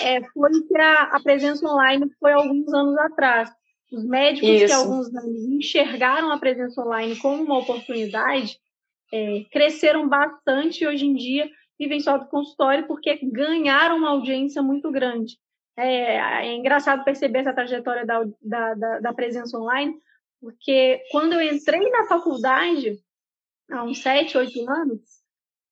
é, 0.00 0.22
foi 0.30 0.50
que 0.62 0.78
a, 0.78 1.02
a, 1.16 1.20
presença 1.20 1.66
online 1.66 2.06
foi 2.20 2.32
alguns 2.32 2.72
anos 2.72 2.96
atrás. 2.98 3.50
Os 3.90 4.04
médicos 4.04 4.48
Isso. 4.48 4.66
que 4.66 4.72
alguns 4.72 5.14
anos 5.14 5.44
enxergaram 5.46 6.30
a 6.30 6.38
presença 6.38 6.80
online 6.82 7.16
como 7.16 7.42
uma 7.42 7.58
oportunidade 7.58 8.58
é, 9.12 9.44
cresceram 9.50 10.08
bastante 10.08 10.86
hoje 10.86 11.06
em 11.06 11.14
dia 11.14 11.50
vivem 11.78 12.00
só 12.00 12.18
do 12.18 12.26
consultório 12.26 12.86
porque 12.86 13.18
ganharam 13.22 13.96
uma 13.96 14.10
audiência 14.10 14.60
muito 14.60 14.90
grande. 14.90 15.38
É, 15.76 16.16
é 16.46 16.54
engraçado 16.54 17.04
perceber 17.04 17.40
essa 17.40 17.52
trajetória 17.52 18.04
da, 18.04 18.24
da, 18.42 18.74
da, 18.74 19.00
da 19.00 19.14
presença 19.14 19.56
online, 19.56 19.94
porque 20.40 21.00
quando 21.12 21.34
eu 21.34 21.42
entrei 21.54 21.88
na 21.90 22.04
faculdade, 22.06 22.98
há 23.70 23.84
uns 23.84 24.00
sete, 24.00 24.36
oito 24.36 24.68
anos, 24.68 25.00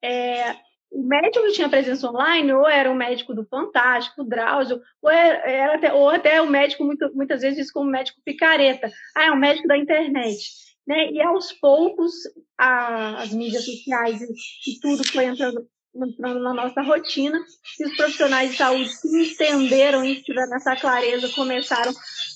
é, 0.01 0.55
o 0.97 1.03
médico 1.03 1.45
que 1.45 1.53
tinha 1.53 1.69
presença 1.69 2.09
online 2.09 2.51
ou 2.55 2.67
era 2.67 2.91
o 2.91 2.95
médico 2.95 3.35
do 3.35 3.45
Fantástico, 3.45 4.25
Drauzio, 4.25 4.81
ou, 5.03 5.11
era, 5.11 5.75
até, 5.75 5.93
ou 5.93 6.09
até 6.09 6.41
o 6.41 6.49
médico, 6.49 6.85
muito, 6.85 7.15
muitas 7.15 7.43
vezes, 7.43 7.71
como 7.71 7.91
médico 7.91 8.19
picareta. 8.25 8.91
Ah, 9.15 9.27
é 9.27 9.31
um 9.31 9.37
médico 9.37 9.69
da 9.69 9.77
internet. 9.77 10.39
Né? 10.87 11.13
E 11.13 11.21
aos 11.21 11.53
poucos, 11.53 12.15
a, 12.57 13.23
as 13.23 13.31
mídias 13.31 13.67
sociais 13.67 14.23
e, 14.23 14.71
e 14.71 14.81
tudo 14.81 15.07
foi 15.07 15.27
entrando, 15.27 15.69
entrando, 15.95 16.43
na 16.43 16.55
nossa 16.55 16.81
rotina, 16.81 17.39
e 17.79 17.85
os 17.85 17.95
profissionais 17.95 18.53
de 18.53 18.57
saúde 18.57 18.91
que 19.03 19.09
entenderam 19.09 20.03
isso, 20.03 20.23
tiveram 20.23 20.57
essa 20.57 20.77
clareza, 20.77 21.29
começaram 21.35 21.93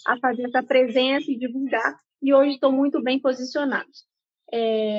a 0.06 0.18
fazer 0.18 0.44
essa 0.44 0.62
presença 0.62 1.30
e 1.30 1.38
divulgar, 1.38 1.98
e 2.20 2.34
hoje 2.34 2.54
estão 2.54 2.70
muito 2.70 3.02
bem 3.02 3.18
posicionados. 3.18 4.04
É, 4.52 4.98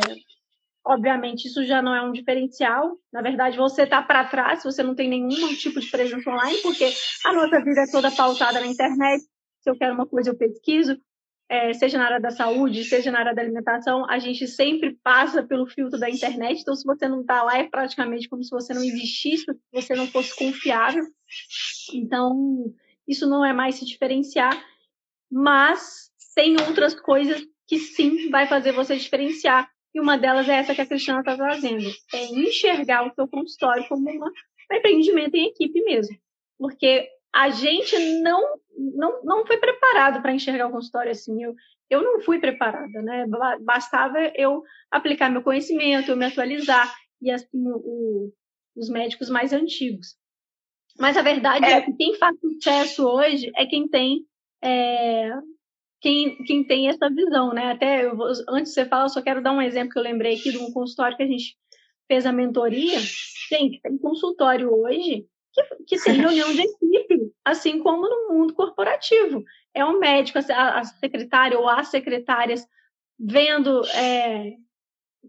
Obviamente, 0.92 1.48
isso 1.48 1.64
já 1.66 1.82
não 1.82 1.96
é 1.96 2.02
um 2.02 2.12
diferencial. 2.12 2.98
Na 3.14 3.22
verdade, 3.22 3.56
você 3.56 3.84
está 3.84 4.02
para 4.02 4.26
trás 4.26 4.62
você 4.62 4.84
não 4.84 4.94
tem 4.94 5.10
nenhum 5.10 5.56
tipo 5.56 5.80
de 5.80 5.90
presença 5.90 6.30
online, 6.30 6.58
porque 6.62 6.92
a 7.26 7.32
nossa 7.32 7.64
vida 7.64 7.82
é 7.82 7.90
toda 7.90 8.12
pautada 8.12 8.60
na 8.60 8.68
internet. 8.68 9.24
Se 9.62 9.70
eu 9.70 9.78
quero 9.78 9.94
uma 9.94 10.06
coisa, 10.06 10.32
eu 10.32 10.38
pesquiso. 10.38 10.98
É, 11.48 11.72
seja 11.72 11.98
na 11.98 12.06
área 12.06 12.20
da 12.20 12.30
saúde, 12.30 12.84
seja 12.84 13.10
na 13.10 13.20
área 13.20 13.34
da 13.34 13.42
alimentação, 13.42 14.06
a 14.10 14.20
gente 14.20 14.46
sempre 14.48 14.98
passa 15.02 15.44
pelo 15.44 15.66
filtro 15.66 15.98
da 15.98 16.10
internet. 16.10 16.60
Então, 16.60 16.76
se 16.76 16.84
você 16.86 17.08
não 17.08 17.22
está 17.22 17.42
lá, 17.42 17.58
é 17.58 17.70
praticamente 17.70 18.28
como 18.28 18.44
se 18.44 18.50
você 18.50 18.74
não 18.74 18.84
existisse, 18.84 19.46
se 19.46 19.56
você 19.72 19.96
não 19.96 20.08
fosse 20.08 20.36
confiável. 20.36 21.06
Então, 21.94 22.66
isso 23.08 23.30
não 23.30 23.46
é 23.46 23.54
mais 23.54 23.76
se 23.76 23.86
diferenciar, 23.86 24.62
mas 25.32 26.12
tem 26.36 26.56
outras 26.60 27.00
coisas 27.00 27.42
que 27.66 27.80
sim 27.80 28.30
vai 28.30 28.46
fazer 28.46 28.74
você 28.74 28.98
diferenciar. 28.98 29.70
E 29.94 30.00
uma 30.00 30.18
delas 30.18 30.48
é 30.48 30.54
essa 30.54 30.74
que 30.74 30.82
a 30.82 30.86
Cristiana 30.86 31.20
está 31.20 31.36
trazendo, 31.36 31.90
é 32.14 32.26
enxergar 32.26 33.06
o 33.06 33.14
seu 33.14 33.28
consultório 33.28 33.88
como 33.90 34.10
uma, 34.10 34.28
um 34.72 34.76
empreendimento 34.76 35.36
em 35.36 35.48
equipe 35.48 35.84
mesmo. 35.84 36.18
Porque 36.58 37.10
a 37.34 37.50
gente 37.50 37.98
não, 38.22 38.58
não, 38.78 39.24
não 39.24 39.46
foi 39.46 39.58
preparado 39.58 40.22
para 40.22 40.34
enxergar 40.34 40.68
o 40.68 40.72
consultório 40.72 41.12
assim. 41.12 41.44
Eu, 41.44 41.56
eu 41.90 42.02
não 42.02 42.22
fui 42.22 42.40
preparada, 42.40 43.02
né? 43.02 43.26
Bastava 43.62 44.18
eu 44.36 44.64
aplicar 44.90 45.30
meu 45.30 45.44
conhecimento, 45.44 46.10
eu 46.10 46.18
me 46.18 46.26
atualizar, 46.26 46.94
e 47.22 47.30
assim, 47.30 47.48
o, 47.54 48.32
os 48.76 48.90
médicos 48.90 49.30
mais 49.30 49.54
antigos. 49.54 50.16
Mas 51.00 51.18
a 51.18 51.22
verdade 51.22 51.66
é, 51.66 51.74
é 51.74 51.82
que 51.82 51.94
quem 51.94 52.16
faz 52.16 52.38
sucesso 52.40 53.06
hoje 53.06 53.52
é 53.56 53.66
quem 53.66 53.88
tem 53.88 54.26
é, 54.62 55.32
quem, 56.02 56.44
quem 56.44 56.64
tem 56.64 56.90
essa 56.90 57.10
visão, 57.10 57.54
né? 57.54 57.72
Até 57.72 58.06
eu, 58.06 58.18
antes 58.50 58.74
de 58.74 58.74
você 58.74 58.86
falar, 58.86 59.04
eu 59.04 59.10
só 59.10 59.22
quero 59.22 59.42
dar 59.42 59.54
um 59.54 59.62
exemplo 59.62 59.92
que 59.92 60.00
eu 60.00 60.04
lembrei 60.04 60.36
aqui 60.36 60.52
de 60.52 60.58
um 60.58 60.72
consultório 60.72 61.16
que 61.16 61.24
a 61.24 61.28
gente 61.28 61.56
fez 62.08 62.26
a 62.26 62.32
mentoria. 62.32 62.98
Tem 63.50 63.80
consultório 64.02 64.74
hoje 64.74 65.26
que, 65.54 65.64
que 65.86 66.04
tem 66.04 66.16
reunião 66.16 66.52
de 66.54 66.62
equipe, 66.62 67.32
assim 67.46 67.80
como 67.80 68.10
no 68.10 68.34
mundo 68.34 68.54
corporativo. 68.54 69.44
É 69.74 69.86
um 69.86 70.00
médico, 70.00 70.40
a, 70.52 70.80
a 70.80 70.84
secretária 70.84 71.60
ou 71.60 71.70
as 71.70 71.90
secretárias 71.90 72.66
vendo 73.20 73.86
é, 73.90 74.54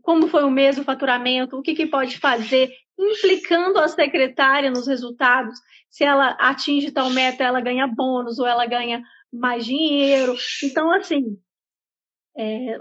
como 0.00 0.28
foi 0.28 0.42
o 0.44 0.50
mês 0.50 0.76
do 0.76 0.84
faturamento, 0.84 1.58
o 1.58 1.62
que, 1.62 1.74
que 1.74 1.86
pode 1.86 2.18
fazer, 2.18 2.70
implicando 2.98 3.78
a 3.78 3.88
secretária 3.88 4.70
nos 4.70 4.86
resultados. 4.86 5.58
Se 5.90 6.02
ela 6.02 6.30
atinge 6.40 6.90
tal 6.90 7.10
meta, 7.10 7.44
ela 7.44 7.60
ganha 7.60 7.86
bônus 7.86 8.38
ou 8.38 8.46
ela 8.46 8.64
ganha 8.64 9.02
mais 9.32 9.64
dinheiro. 9.64 10.36
Então, 10.62 10.92
assim, 10.92 11.38
é, 12.36 12.76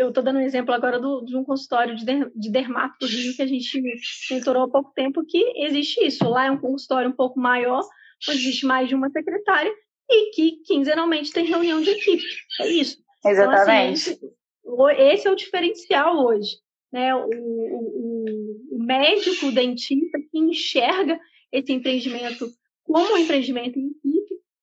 eu 0.00 0.08
estou 0.08 0.22
dando 0.22 0.38
um 0.38 0.42
exemplo 0.42 0.74
agora 0.74 0.98
do, 0.98 1.22
de 1.22 1.36
um 1.36 1.44
consultório 1.44 1.94
de, 1.94 2.04
der, 2.04 2.30
de 2.34 2.50
dermato 2.50 2.96
do 3.00 3.06
Rio 3.06 3.34
que 3.34 3.42
a 3.42 3.46
gente 3.46 3.82
mentorou 4.30 4.64
há 4.64 4.70
pouco 4.70 4.92
tempo, 4.92 5.24
que 5.26 5.38
existe 5.64 6.04
isso. 6.04 6.28
Lá 6.28 6.46
é 6.46 6.50
um 6.50 6.58
consultório 6.58 7.10
um 7.10 7.16
pouco 7.16 7.38
maior, 7.38 7.82
onde 8.28 8.38
existe 8.38 8.66
mais 8.66 8.88
de 8.88 8.94
uma 8.94 9.10
secretária 9.10 9.72
e 10.08 10.30
que 10.30 10.62
quinzenalmente 10.64 11.32
tem 11.32 11.46
reunião 11.46 11.80
de 11.80 11.90
equipe. 11.90 12.24
É 12.60 12.68
isso. 12.68 12.98
Exatamente. 13.24 14.10
Então, 14.10 14.88
assim, 14.88 15.02
esse 15.02 15.28
é 15.28 15.30
o 15.30 15.36
diferencial 15.36 16.24
hoje. 16.24 16.56
Né? 16.92 17.14
O, 17.14 17.28
o, 17.28 18.76
o 18.76 18.84
médico, 18.84 19.46
o 19.46 19.52
dentista 19.52 20.18
que 20.18 20.38
enxerga 20.38 21.18
esse 21.52 21.72
empreendimento 21.72 22.48
como 22.84 23.14
um 23.14 23.18
empreendimento 23.18 23.78
em 23.78 23.90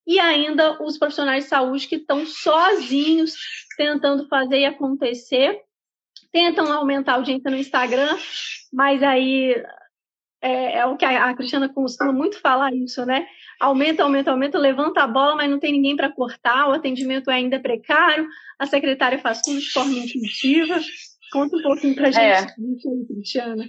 e 0.06 0.20
ainda 0.20 0.82
os 0.82 0.98
profissionais 0.98 1.44
de 1.44 1.50
saúde 1.50 1.88
que 1.88 1.96
estão 1.96 2.26
sozinhos 2.26 3.34
tentando 3.76 4.28
fazer 4.28 4.60
e 4.60 4.64
acontecer, 4.66 5.60
tentam 6.32 6.70
aumentar 6.72 7.12
a 7.12 7.14
audiência 7.16 7.50
no 7.50 7.56
Instagram, 7.56 8.16
mas 8.72 9.02
aí 9.02 9.54
é, 10.42 10.78
é 10.78 10.86
o 10.86 10.96
que 10.96 11.04
a, 11.04 11.34
Cristiana 11.34 11.68
costuma 11.68 12.12
muito 12.12 12.38
falar 12.38 12.74
isso, 12.74 13.06
né? 13.06 13.26
Aumenta, 13.58 14.02
aumenta, 14.02 14.30
aumenta, 14.30 14.58
levanta 14.58 15.02
a 15.02 15.06
bola, 15.06 15.36
mas 15.36 15.50
não 15.50 15.58
tem 15.58 15.72
ninguém 15.72 15.96
para 15.96 16.12
cortar, 16.12 16.68
o 16.68 16.72
atendimento 16.72 17.30
é 17.30 17.34
ainda 17.34 17.58
precário, 17.58 18.28
a 18.58 18.66
secretária 18.66 19.18
faz 19.18 19.40
tudo 19.40 19.58
de 19.58 19.70
forma 19.70 19.92
intuitiva. 19.94 20.78
Conta 21.32 21.56
um 21.56 21.62
pouquinho 21.62 21.94
para 21.94 22.08
a 22.08 22.10
é. 22.10 22.40
gente, 22.40 22.88
é. 22.88 23.06
Cristiana. 23.06 23.64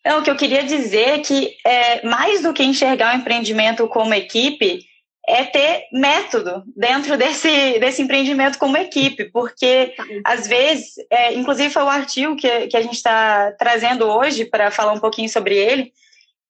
Então, 0.00 0.20
o 0.20 0.22
que 0.22 0.30
eu 0.30 0.36
queria 0.36 0.62
dizer 0.62 1.08
é 1.08 1.18
que, 1.18 1.56
é, 1.66 2.06
mais 2.06 2.42
do 2.42 2.52
que 2.52 2.62
enxergar 2.62 3.14
o 3.14 3.18
empreendimento 3.18 3.88
como 3.88 4.14
equipe, 4.14 4.80
é 5.26 5.44
ter 5.44 5.86
método 5.92 6.62
dentro 6.76 7.16
desse, 7.16 7.78
desse 7.78 8.02
empreendimento 8.02 8.58
como 8.58 8.76
equipe, 8.76 9.24
porque 9.30 9.94
às 10.22 10.46
vezes, 10.46 10.94
é, 11.10 11.32
inclusive 11.34 11.70
foi 11.70 11.82
o 11.82 11.88
artigo 11.88 12.36
que, 12.36 12.66
que 12.66 12.76
a 12.76 12.82
gente 12.82 12.94
está 12.94 13.52
trazendo 13.52 14.06
hoje 14.06 14.44
para 14.44 14.70
falar 14.70 14.92
um 14.92 15.00
pouquinho 15.00 15.28
sobre 15.28 15.56
ele, 15.56 15.92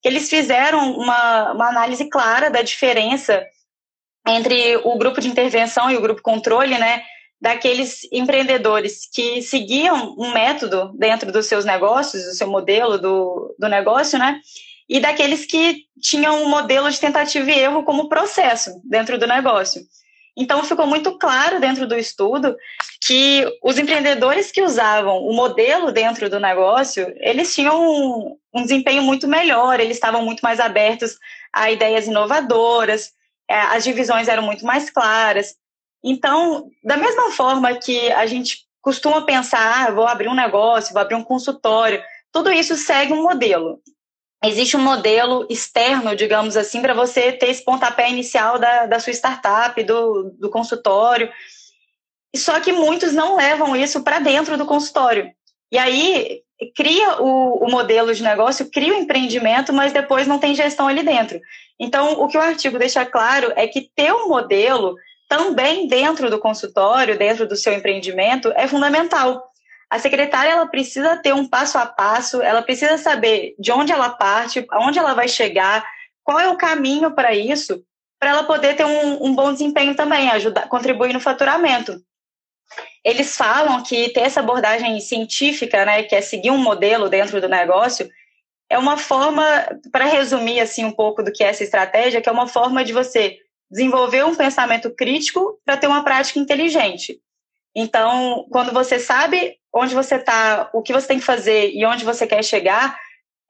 que 0.01 0.09
eles 0.09 0.29
fizeram 0.29 0.91
uma, 0.97 1.53
uma 1.53 1.69
análise 1.69 2.09
clara 2.09 2.49
da 2.49 2.61
diferença 2.61 3.43
entre 4.27 4.77
o 4.77 4.97
grupo 4.97 5.21
de 5.21 5.27
intervenção 5.27 5.89
e 5.89 5.95
o 5.95 6.01
grupo 6.01 6.21
controle, 6.21 6.77
né, 6.77 7.03
daqueles 7.39 8.07
empreendedores 8.11 9.07
que 9.11 9.41
seguiam 9.41 10.15
um 10.17 10.33
método 10.33 10.91
dentro 10.97 11.31
dos 11.31 11.45
seus 11.45 11.63
negócios, 11.63 12.23
do 12.23 12.33
seu 12.33 12.47
modelo 12.47 12.97
do, 12.97 13.55
do 13.57 13.69
negócio, 13.69 14.17
né, 14.17 14.39
e 14.87 14.99
daqueles 14.99 15.45
que 15.45 15.85
tinham 15.99 16.43
um 16.43 16.49
modelo 16.49 16.89
de 16.89 16.99
tentativa 16.99 17.49
e 17.49 17.59
erro 17.59 17.83
como 17.83 18.09
processo 18.09 18.81
dentro 18.83 19.17
do 19.17 19.27
negócio. 19.27 19.81
Então, 20.37 20.63
ficou 20.63 20.85
muito 20.85 21.17
claro 21.17 21.61
dentro 21.61 21.87
do 21.87 21.95
estudo 21.95 22.55
que 23.01 23.47
os 23.63 23.77
empreendedores 23.77 24.51
que 24.51 24.61
usavam 24.61 25.19
o 25.25 25.33
modelo 25.33 25.91
dentro 25.91 26.29
do 26.29 26.39
negócio, 26.39 27.13
eles 27.17 27.55
tinham 27.55 27.81
um, 27.81 28.37
um 28.53 28.61
desempenho 28.63 29.01
muito 29.01 29.27
melhor, 29.27 29.79
eles 29.79 29.95
estavam 29.95 30.23
muito 30.23 30.41
mais 30.41 30.59
abertos 30.59 31.17
a 31.53 31.71
ideias 31.71 32.05
inovadoras, 32.05 33.13
é, 33.49 33.57
as 33.57 33.83
divisões 33.85 34.27
eram 34.27 34.43
muito 34.43 34.65
mais 34.65 34.89
claras. 34.89 35.55
Então, 36.03 36.69
da 36.83 36.97
mesma 36.97 37.31
forma 37.31 37.73
que 37.75 38.11
a 38.11 38.25
gente 38.25 38.65
costuma 38.81 39.21
pensar, 39.21 39.87
ah, 39.87 39.91
vou 39.91 40.05
abrir 40.05 40.27
um 40.27 40.35
negócio, 40.35 40.93
vou 40.93 41.01
abrir 41.01 41.15
um 41.15 41.23
consultório, 41.23 42.03
tudo 42.31 42.51
isso 42.51 42.75
segue 42.75 43.13
um 43.13 43.23
modelo 43.23 43.79
existe 44.43 44.77
um 44.77 44.81
modelo 44.81 45.45
externo, 45.49 46.15
digamos 46.15 46.57
assim, 46.57 46.81
para 46.81 46.93
você 46.93 47.31
ter 47.31 47.49
esse 47.49 47.63
pontapé 47.63 48.09
inicial 48.09 48.59
da, 48.59 48.85
da 48.85 48.99
sua 48.99 49.13
startup, 49.13 49.81
do, 49.83 50.35
do 50.37 50.49
consultório. 50.49 51.29
Só 52.35 52.59
que 52.59 52.71
muitos 52.71 53.13
não 53.13 53.35
levam 53.35 53.75
isso 53.75 54.03
para 54.03 54.19
dentro 54.19 54.57
do 54.57 54.65
consultório. 54.65 55.31
E 55.71 55.77
aí 55.77 56.41
cria 56.75 57.21
o, 57.21 57.65
o, 57.65 57.71
modelo 57.71 58.13
de 58.13 58.23
negócio, 58.23 58.69
cria 58.69 58.93
o 58.93 58.97
empreendimento, 58.97 59.73
mas 59.73 59.91
depois 59.91 60.27
não 60.27 60.39
tem 60.39 60.55
gestão 60.55 60.87
ali 60.87 61.03
dentro. 61.03 61.39
Então, 61.79 62.13
o 62.21 62.27
que 62.27 62.37
o 62.37 62.41
artigo 62.41 62.79
deixa 62.79 63.05
claro 63.05 63.51
é 63.55 63.67
que 63.67 63.89
ter 63.95 64.13
um 64.13 64.29
modelo 64.29 64.95
também 65.27 65.87
dentro 65.87 66.29
do 66.29 66.39
consultório, 66.39 67.17
dentro 67.17 67.47
do 67.47 67.55
seu 67.55 67.73
empreendimento, 67.73 68.51
é 68.55 68.67
fundamental. 68.67 69.43
A 69.89 69.99
secretária 69.99 70.51
ela 70.51 70.67
precisa 70.67 71.15
ter 71.17 71.33
um 71.33 71.47
passo 71.47 71.77
a 71.77 71.85
passo, 71.85 72.41
ela 72.41 72.61
precisa 72.61 72.97
saber 72.97 73.55
de 73.59 73.71
onde 73.71 73.91
ela 73.91 74.09
parte, 74.09 74.65
aonde 74.71 74.97
ela 74.97 75.13
vai 75.13 75.27
chegar, 75.27 75.85
qual 76.23 76.39
é 76.39 76.49
o 76.49 76.57
caminho 76.57 77.11
para 77.11 77.33
isso, 77.33 77.83
para 78.19 78.31
ela 78.31 78.43
poder 78.43 78.75
ter 78.75 78.85
um, 78.85 79.23
um, 79.23 79.35
bom 79.35 79.53
desempenho 79.53 79.95
também, 79.95 80.29
ajudar, 80.31 80.67
contribuir 80.67 81.13
no 81.13 81.19
faturamento. 81.19 82.01
Eles 83.03 83.37
falam 83.37 83.83
que 83.83 84.09
ter 84.09 84.21
essa 84.21 84.39
abordagem 84.39 84.99
científica, 84.99 85.85
né, 85.85 86.03
que 86.03 86.15
é 86.15 86.21
seguir 86.21 86.49
um 86.49 86.57
modelo 86.57 87.07
dentro 87.07 87.39
do 87.39 87.47
negócio, 87.47 88.09
é 88.67 88.77
uma 88.79 88.97
forma, 88.97 89.43
para 89.91 90.05
resumir 90.05 90.59
assim 90.59 90.83
um 90.83 90.91
pouco 90.91 91.21
do 91.21 91.31
que 91.31 91.43
é 91.43 91.47
essa 91.47 91.63
estratégia, 91.63 92.19
que 92.19 92.27
é 92.27 92.31
uma 92.31 92.47
forma 92.47 92.83
de 92.83 92.91
você 92.91 93.37
desenvolver 93.69 94.25
um 94.25 94.35
pensamento 94.35 94.89
crítico 94.89 95.59
para 95.63 95.77
ter 95.77 95.87
uma 95.87 96.03
prática 96.03 96.39
inteligente. 96.39 97.19
Então, 97.75 98.45
quando 98.49 98.71
você 98.71 98.99
sabe 98.99 99.57
onde 99.73 99.93
você 99.93 100.15
está, 100.15 100.69
o 100.73 100.81
que 100.81 100.93
você 100.93 101.07
tem 101.07 101.19
que 101.19 101.25
fazer 101.25 101.71
e 101.73 101.85
onde 101.85 102.05
você 102.05 102.25
quer 102.25 102.43
chegar, 102.43 102.97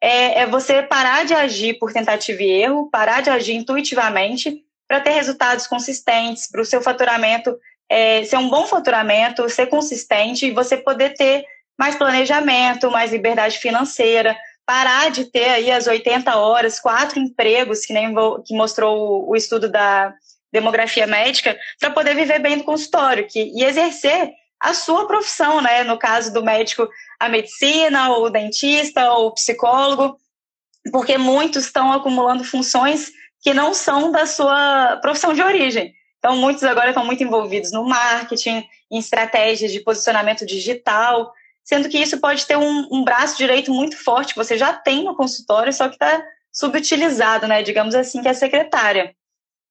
é, 0.01 0.39
é 0.41 0.45
você 0.47 0.81
parar 0.81 1.25
de 1.25 1.33
agir 1.33 1.77
por 1.77 1.93
tentativa 1.93 2.41
e 2.41 2.49
erro, 2.49 2.89
parar 2.89 3.21
de 3.21 3.29
agir 3.29 3.53
intuitivamente 3.53 4.63
para 4.87 4.99
ter 4.99 5.11
resultados 5.11 5.67
consistentes, 5.67 6.49
para 6.49 6.61
o 6.61 6.65
seu 6.65 6.81
faturamento 6.81 7.55
é, 7.89 8.23
ser 8.23 8.37
um 8.37 8.49
bom 8.49 8.65
faturamento, 8.65 9.47
ser 9.49 9.67
consistente 9.67 10.45
e 10.45 10.51
você 10.51 10.77
poder 10.77 11.13
ter 11.13 11.45
mais 11.77 11.95
planejamento, 11.95 12.89
mais 12.89 13.11
liberdade 13.11 13.57
financeira, 13.57 14.35
parar 14.65 15.11
de 15.11 15.25
ter 15.25 15.49
aí 15.49 15.71
as 15.71 15.87
80 15.87 16.35
horas, 16.35 16.79
quatro 16.79 17.19
empregos, 17.19 17.85
que 17.85 17.93
nem 17.93 18.13
que 18.43 18.55
mostrou 18.55 19.29
o 19.29 19.35
estudo 19.35 19.69
da 19.69 20.13
demografia 20.55 21.05
médica, 21.05 21.57
para 21.79 21.91
poder 21.91 22.15
viver 22.15 22.39
bem 22.39 22.57
do 22.57 22.63
consultório 22.63 23.27
que, 23.27 23.51
e 23.53 23.63
exercer 23.63 24.31
a 24.59 24.73
sua 24.73 25.05
profissão, 25.05 25.61
né? 25.61 25.83
No 25.83 25.97
caso 25.99 26.33
do 26.33 26.43
médico, 26.43 26.87
a 27.19 27.27
medicina, 27.27 28.09
ou 28.09 28.25
o 28.25 28.29
dentista, 28.29 29.11
ou 29.11 29.27
o 29.27 29.33
psicólogo, 29.33 30.17
porque 30.91 31.17
muitos 31.17 31.65
estão 31.65 31.91
acumulando 31.91 32.43
funções 32.43 33.11
que 33.41 33.53
não 33.53 33.73
são 33.73 34.11
da 34.11 34.25
sua 34.25 34.97
profissão 35.01 35.33
de 35.33 35.41
origem. 35.41 35.93
Então, 36.17 36.37
muitos 36.37 36.63
agora 36.63 36.89
estão 36.89 37.05
muito 37.05 37.23
envolvidos 37.23 37.71
no 37.71 37.83
marketing, 37.83 38.63
em 38.89 38.97
estratégias 38.97 39.71
de 39.71 39.81
posicionamento 39.81 40.45
digital, 40.45 41.31
sendo 41.63 41.89
que 41.89 41.99
isso 41.99 42.19
pode 42.19 42.45
ter 42.45 42.57
um, 42.57 42.87
um 42.91 43.03
braço 43.03 43.37
direito 43.37 43.71
muito 43.71 44.01
forte, 44.01 44.33
que 44.33 44.39
você 44.39 44.57
já 44.57 44.73
tem 44.73 45.03
no 45.03 45.15
consultório, 45.15 45.73
só 45.73 45.87
que 45.87 45.95
está 45.95 46.23
subutilizado, 46.51 47.47
né? 47.47 47.61
Digamos 47.61 47.93
assim, 47.93 48.21
que 48.21 48.29
é 48.29 48.33
secretária. 48.33 49.13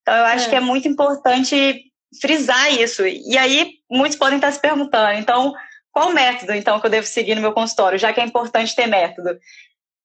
Então, 0.05 0.15
eu 0.15 0.25
acho 0.27 0.47
é. 0.47 0.51
que 0.51 0.57
é 0.57 0.61
muito 0.61 0.87
importante 0.87 1.91
frisar 2.21 2.73
isso. 2.73 3.07
E 3.07 3.39
aí, 3.39 3.79
muitos 3.91 4.19
podem 4.19 4.37
estar 4.37 4.53
se 4.53 4.61
perguntando, 4.61 5.19
então, 5.19 5.55
qual 5.91 6.13
método, 6.13 6.53
então, 6.53 6.79
que 6.79 6.87
eu 6.87 6.91
devo 6.91 7.07
seguir 7.07 7.35
no 7.35 7.41
meu 7.41 7.53
consultório, 7.53 7.99
já 7.99 8.13
que 8.13 8.21
é 8.21 8.25
importante 8.25 8.77
ter 8.77 8.87
método? 8.87 9.39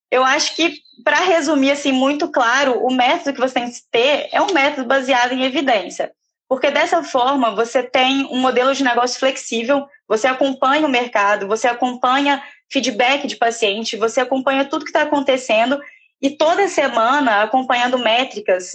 Eu 0.09 0.23
acho 0.23 0.55
que, 0.55 0.79
para 1.03 1.17
resumir, 1.17 1.71
assim, 1.71 1.91
muito 1.91 2.29
claro, 2.29 2.83
o 2.83 2.91
método 2.93 3.33
que 3.33 3.41
você 3.41 3.55
tem 3.55 3.69
que 3.69 3.81
ter 3.91 4.29
é 4.31 4.41
um 4.41 4.53
método 4.53 4.87
baseado 4.87 5.33
em 5.33 5.43
evidência. 5.43 6.11
Porque 6.47 6.71
dessa 6.71 7.03
forma, 7.03 7.53
você 7.53 7.83
tem 7.83 8.25
um 8.31 8.39
modelo 8.39 8.73
de 8.73 8.83
negócio 8.83 9.19
flexível, 9.19 9.85
você 10.07 10.27
acompanha 10.27 10.87
o 10.87 10.89
mercado, 10.89 11.47
você 11.47 11.67
acompanha 11.67 12.41
feedback 12.71 13.27
de 13.27 13.35
paciente, 13.35 13.97
você 13.97 14.21
acompanha 14.21 14.65
tudo 14.65 14.85
que 14.85 14.89
está 14.89 15.03
acontecendo 15.03 15.79
e 16.21 16.31
toda 16.31 16.67
semana 16.67 17.43
acompanhando 17.43 17.99
métricas 17.99 18.71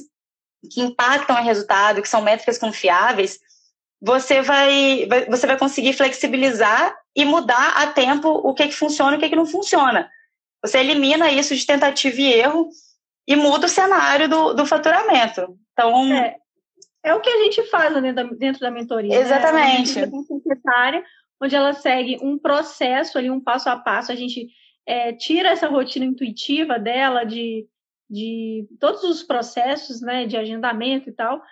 que 0.69 0.81
impactam 0.81 1.37
o 1.37 1.43
resultado, 1.43 2.03
que 2.03 2.09
são 2.09 2.23
métricas 2.23 2.59
confiáveis, 2.59 3.39
você 4.01 4.43
vai, 4.43 5.09
você 5.29 5.47
vai 5.47 5.59
conseguir 5.59 5.95
flexibilizar 5.95 6.95
e 7.17 7.25
mudar 7.25 7.75
a 7.77 7.87
tempo 7.87 8.29
o 8.29 8.53
que, 8.53 8.69
que 8.69 8.75
funciona 8.75 9.15
e 9.15 9.17
o 9.17 9.21
que, 9.21 9.31
que 9.31 9.37
não 9.37 9.47
funciona. 9.47 10.11
Você 10.63 10.79
elimina 10.79 11.31
isso 11.31 11.55
de 11.55 11.67
tentativa 11.67 12.21
e 12.21 12.33
erro 12.33 12.69
e 13.27 13.37
muda 13.37 13.67
o 13.67 13.69
cenário 13.69 14.29
do, 14.29 14.53
do 14.53 14.67
faturamento. 14.67 15.59
Então. 15.73 16.13
É, 16.13 16.37
é 17.03 17.15
o 17.15 17.21
que 17.21 17.31
a 17.31 17.45
gente 17.45 17.63
faz 17.65 17.95
dentro 17.95 18.15
da, 18.15 18.23
dentro 18.35 18.61
da 18.61 18.71
mentoria. 18.71 19.11
Né? 19.11 19.21
Exatamente. 19.21 20.01
Né? 20.01 20.11
secretária, 20.27 21.05
onde 21.41 21.55
ela 21.55 21.73
segue 21.73 22.19
um 22.23 22.39
processo 22.39 23.19
ali, 23.19 23.31
um 23.31 23.41
passo 23.41 23.69
a 23.69 23.77
passo. 23.77 24.13
A 24.13 24.15
gente 24.15 24.49
é, 24.87 25.13
tira 25.13 25.51
essa 25.51 25.69
rotina 25.69 26.05
intuitiva 26.05 26.79
dela 26.79 27.25
de 27.25 27.67
de 28.09 28.67
todos 28.79 29.03
os 29.03 29.23
processos 29.23 30.01
né, 30.01 30.27
de 30.27 30.37
agendamento 30.37 31.09
e 31.09 31.13
tal, 31.13 31.43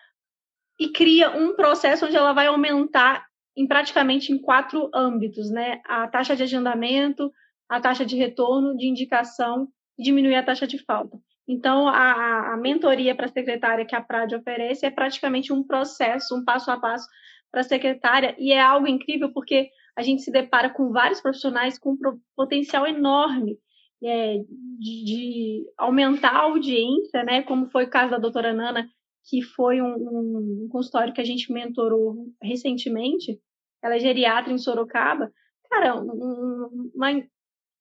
e 0.78 0.88
cria 0.88 1.30
um 1.30 1.54
processo 1.54 2.06
onde 2.06 2.16
ela 2.16 2.32
vai 2.32 2.46
aumentar 2.46 3.26
em 3.56 3.66
praticamente 3.66 4.32
em 4.32 4.38
quatro 4.38 4.90
âmbitos, 4.94 5.50
né? 5.50 5.80
A 5.84 6.08
taxa 6.08 6.34
de 6.34 6.42
agendamento, 6.42 7.30
a 7.68 7.80
taxa 7.80 8.04
de 8.04 8.16
retorno, 8.16 8.76
de 8.76 8.86
indicação 8.86 9.68
e 9.98 10.02
diminuir 10.02 10.36
a 10.36 10.42
taxa 10.42 10.66
de 10.66 10.78
falta. 10.78 11.18
Então, 11.46 11.88
a, 11.88 12.54
a 12.54 12.56
mentoria 12.56 13.14
para 13.14 13.26
a 13.26 13.32
secretária 13.32 13.84
que 13.84 13.94
a 13.94 14.00
PRAD 14.00 14.36
oferece 14.36 14.86
é 14.86 14.90
praticamente 14.90 15.52
um 15.52 15.62
processo, 15.62 16.34
um 16.36 16.44
passo 16.44 16.70
a 16.70 16.78
passo 16.78 17.06
para 17.50 17.60
a 17.60 17.64
secretária, 17.64 18.34
e 18.38 18.52
é 18.52 18.60
algo 18.60 18.86
incrível 18.86 19.30
porque 19.32 19.68
a 19.94 20.02
gente 20.02 20.22
se 20.22 20.30
depara 20.30 20.70
com 20.70 20.90
vários 20.90 21.20
profissionais 21.20 21.78
com 21.78 21.92
um 21.92 21.98
potencial 22.34 22.86
enorme 22.86 23.58
é, 24.04 24.38
de, 24.78 25.04
de, 25.04 25.66
aumentar 25.78 26.30
a 26.30 26.42
audiência, 26.42 27.22
né? 27.22 27.42
Como 27.42 27.70
foi 27.70 27.84
o 27.84 27.90
caso 27.90 28.10
da 28.10 28.18
doutora 28.18 28.52
Nana, 28.52 28.88
que 29.28 29.42
foi 29.42 29.80
um, 29.80 29.94
um, 29.94 30.68
consultório 30.70 31.12
que 31.12 31.20
a 31.20 31.24
gente 31.24 31.52
mentorou 31.52 32.26
recentemente. 32.42 33.40
Ela 33.82 33.96
é 33.96 34.00
geriatra 34.00 34.52
em 34.52 34.58
Sorocaba. 34.58 35.32
Cara, 35.70 35.96
um, 36.00 36.90
uma 36.94 37.22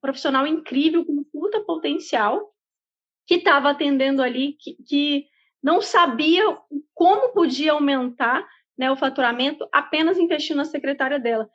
profissional 0.01 0.47
incrível, 0.47 1.05
com 1.05 1.23
puta 1.31 1.61
potencial, 1.61 2.51
que 3.27 3.35
estava 3.35 3.69
atendendo 3.69 4.21
ali, 4.21 4.53
que, 4.59 4.75
que 4.87 5.25
não 5.61 5.81
sabia 5.81 6.43
como 6.93 7.33
podia 7.33 7.73
aumentar 7.73 8.47
né, 8.77 8.91
o 8.91 8.97
faturamento 8.97 9.67
apenas 9.71 10.17
investindo 10.17 10.57
na 10.57 10.65
secretária 10.65 11.19
dela. 11.19 11.49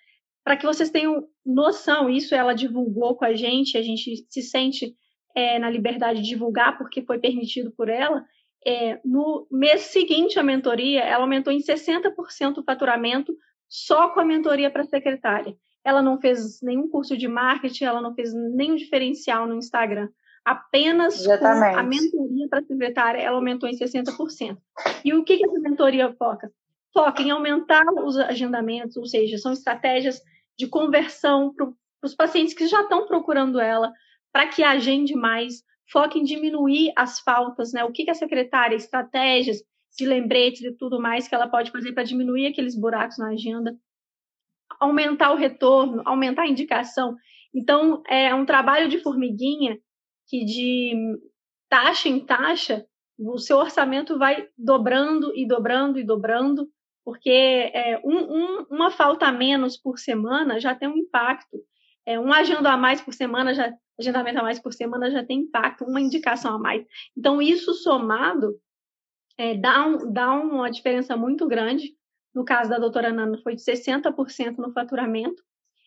Para 0.47 0.57
que 0.57 0.65
vocês 0.65 0.91
tenham 0.91 1.27
noção, 1.45 2.09
isso 2.09 2.33
ela 2.33 2.55
divulgou 2.55 3.17
com 3.17 3.25
a 3.25 3.35
gente, 3.35 3.77
a 3.77 3.83
gente 3.83 4.25
se 4.31 4.43
sente 4.43 4.95
é, 5.35 5.59
na 5.59 5.69
liberdade 5.69 6.23
de 6.23 6.29
divulgar, 6.29 6.79
porque 6.79 7.03
foi 7.03 7.19
permitido 7.19 7.73
por 7.73 7.89
ela. 7.89 8.25
É, 8.65 9.01
no 9.05 9.45
mês 9.51 9.81
seguinte 9.81 10.39
à 10.39 10.45
mentoria, 10.45 11.01
ela 11.01 11.25
aumentou 11.25 11.53
em 11.53 11.59
60% 11.59 12.59
o 12.59 12.63
faturamento 12.63 13.37
só 13.69 14.11
com 14.11 14.21
a 14.21 14.25
mentoria 14.25 14.71
para 14.71 14.85
secretária. 14.85 15.53
Ela 15.85 16.01
não 16.01 16.21
fez 16.21 16.63
nenhum 16.63 16.89
curso 16.89 17.17
de 17.17 17.27
marketing, 17.27 17.83
ela 17.83 18.01
não 18.01 18.15
fez 18.15 18.33
nenhum 18.33 18.77
diferencial 18.77 19.49
no 19.49 19.57
Instagram. 19.57 20.09
Apenas 20.45 21.23
Exatamente. 21.23 21.75
com 21.75 21.81
a 21.81 21.83
mentoria 21.83 22.49
para 22.49 22.63
secretária, 22.63 23.21
ela 23.21 23.37
aumentou 23.37 23.69
em 23.69 23.77
60%. 23.77 24.57
E 25.05 25.13
o 25.13 25.25
que, 25.25 25.39
que 25.39 25.45
essa 25.45 25.59
mentoria 25.59 26.15
foca? 26.17 26.53
Foca 26.95 27.21
em 27.21 27.33
aumentar 27.33 27.85
os 28.05 28.17
agendamentos, 28.17 28.97
ou 28.97 29.07
seja, 29.07 29.39
são 29.39 29.53
estratégias 29.53 30.23
de 30.59 30.67
conversão 30.67 31.53
para 31.55 31.69
os 32.03 32.15
pacientes 32.15 32.55
que 32.55 32.67
já 32.67 32.83
estão 32.83 33.07
procurando 33.07 33.61
ela, 33.61 33.93
para 34.33 34.49
que 34.49 34.63
agende 34.63 35.15
mais, 35.15 35.63
foque 35.91 36.19
em 36.19 36.25
diminuir 36.25 36.93
as 36.97 37.21
faltas, 37.21 37.73
né? 37.73 37.85
O 37.85 37.93
que, 37.93 38.05
que 38.05 38.11
a 38.11 38.15
secretária, 38.15 38.77
estratégias 38.77 39.59
de 39.97 40.07
lembretes 40.07 40.63
e 40.63 40.77
tudo 40.77 41.01
mais 41.01 41.27
que 41.27 41.35
ela 41.35 41.49
pode 41.49 41.71
fazer 41.71 41.93
para 41.93 42.05
diminuir 42.05 42.47
aqueles 42.47 42.79
buracos 42.79 43.19
na 43.19 43.29
agenda, 43.29 43.75
aumentar 44.79 45.33
o 45.33 45.37
retorno, 45.37 46.03
aumentar 46.05 46.43
a 46.43 46.49
indicação. 46.49 47.17
Então, 47.55 48.03
é 48.07 48.35
um 48.35 48.45
trabalho 48.45 48.89
de 48.89 48.99
formiguinha 48.99 49.79
que 50.29 50.45
de 50.45 51.19
taxa 51.69 52.09
em 52.09 52.21
taxa, 52.21 52.87
o 53.19 53.39
seu 53.39 53.57
orçamento 53.57 54.19
vai 54.19 54.49
dobrando 54.59 55.35
e 55.35 55.47
dobrando 55.47 55.99
e 55.99 56.05
dobrando, 56.05 56.69
porque 57.07 57.31
é, 57.31 58.01
um, 58.05 58.17
um, 58.17 58.67
uma 58.69 58.91
falta 58.91 59.27
a 59.27 59.33
menos 59.33 59.77
por 59.77 59.97
semana 59.97 60.59
já 60.59 60.75
tem 60.75 60.89
um 60.89 60.97
impacto. 60.97 61.57
É, 62.05 62.19
um 62.19 62.33
agenda 62.33 62.73
a 62.73 62.77
mais 62.77 63.01
por 63.01 63.15
semana 63.15 63.55
já 63.55 63.73
agendamento 63.99 64.41
a 64.41 64.43
mais 64.43 64.59
por 64.59 64.75
semana 64.75 65.09
já 65.09 65.25
tem 65.25 65.43
impacto, 65.43 65.85
uma 65.85 66.01
indicação 66.01 66.57
a 66.57 66.59
mais. 66.59 66.85
Então, 67.17 67.41
isso 67.41 67.73
somado 67.75 68.61
é, 69.39 69.57
dá, 69.57 69.87
um, 69.87 70.13
dá 70.13 70.33
uma 70.33 70.69
diferença 70.69 71.17
muito 71.17 71.47
grande. 71.47 71.95
No 72.35 72.45
caso 72.45 72.69
da 72.69 72.79
doutora 72.79 73.13
Nana, 73.13 73.39
foi 73.39 73.55
de 73.55 73.63
60% 73.63 74.57
no 74.59 74.73
faturamento. 74.73 75.41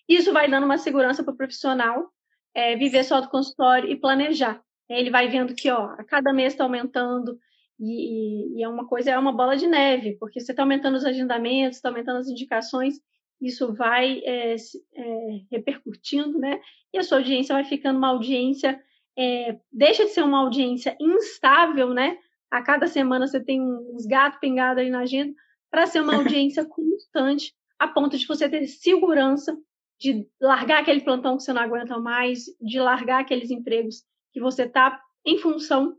Isso 0.07 0.31
vai 0.31 0.49
dando 0.49 0.63
uma 0.63 0.77
segurança 0.77 1.21
para 1.21 1.33
o 1.33 1.37
profissional 1.37 2.09
é, 2.55 2.77
viver 2.77 3.03
só 3.03 3.19
do 3.19 3.29
consultório 3.29 3.91
e 3.91 3.99
planejar. 3.99 4.63
Ele 4.89 5.11
vai 5.11 5.27
vendo 5.27 5.53
que 5.53 5.69
ó, 5.69 5.91
a 5.97 6.03
cada 6.05 6.31
mês 6.31 6.53
está 6.53 6.63
aumentando, 6.63 7.37
e, 7.79 8.57
e, 8.57 8.63
é 8.63 8.67
uma 8.67 8.85
coisa, 8.85 9.11
é 9.11 9.17
uma 9.17 9.31
bola 9.31 9.55
de 9.55 9.67
neve, 9.67 10.17
porque 10.19 10.39
você 10.39 10.51
está 10.51 10.63
aumentando 10.63 10.95
os 10.95 11.05
agendamentos, 11.05 11.77
está 11.77 11.89
aumentando 11.89 12.19
as 12.19 12.27
indicações, 12.27 12.99
isso 13.41 13.73
vai 13.73 14.21
é, 14.25 14.55
é, 14.55 15.41
repercutindo, 15.49 16.37
né? 16.37 16.59
E 16.93 16.97
a 16.97 17.03
sua 17.03 17.19
audiência 17.19 17.55
vai 17.55 17.63
ficando 17.63 17.97
uma 17.97 18.09
audiência, 18.09 18.77
é, 19.17 19.57
deixa 19.71 20.03
de 20.03 20.11
ser 20.11 20.23
uma 20.23 20.39
audiência 20.39 20.97
instável, 20.99 21.93
né? 21.93 22.17
A 22.51 22.61
cada 22.61 22.87
semana 22.87 23.27
você 23.27 23.39
tem 23.39 23.61
uns 23.61 24.05
gatos 24.05 24.39
pingados 24.39 24.83
aí 24.83 24.89
na 24.89 24.99
agenda, 24.99 25.33
para 25.71 25.85
ser 25.85 26.01
uma 26.01 26.15
audiência 26.17 26.65
constante, 26.65 27.53
a 27.77 27.87
ponto 27.87 28.17
de 28.17 28.27
você 28.27 28.49
ter 28.49 28.67
segurança 28.67 29.57
de 29.97 30.27
largar 30.39 30.81
aquele 30.81 31.01
plantão 31.01 31.37
que 31.37 31.43
você 31.43 31.53
não 31.53 31.61
aguenta 31.61 31.97
mais, 31.97 32.45
de 32.59 32.79
largar 32.79 33.21
aqueles 33.21 33.51
empregos 33.51 34.03
que 34.31 34.39
você 34.39 34.63
está 34.63 35.01
em 35.25 35.37
função 35.37 35.97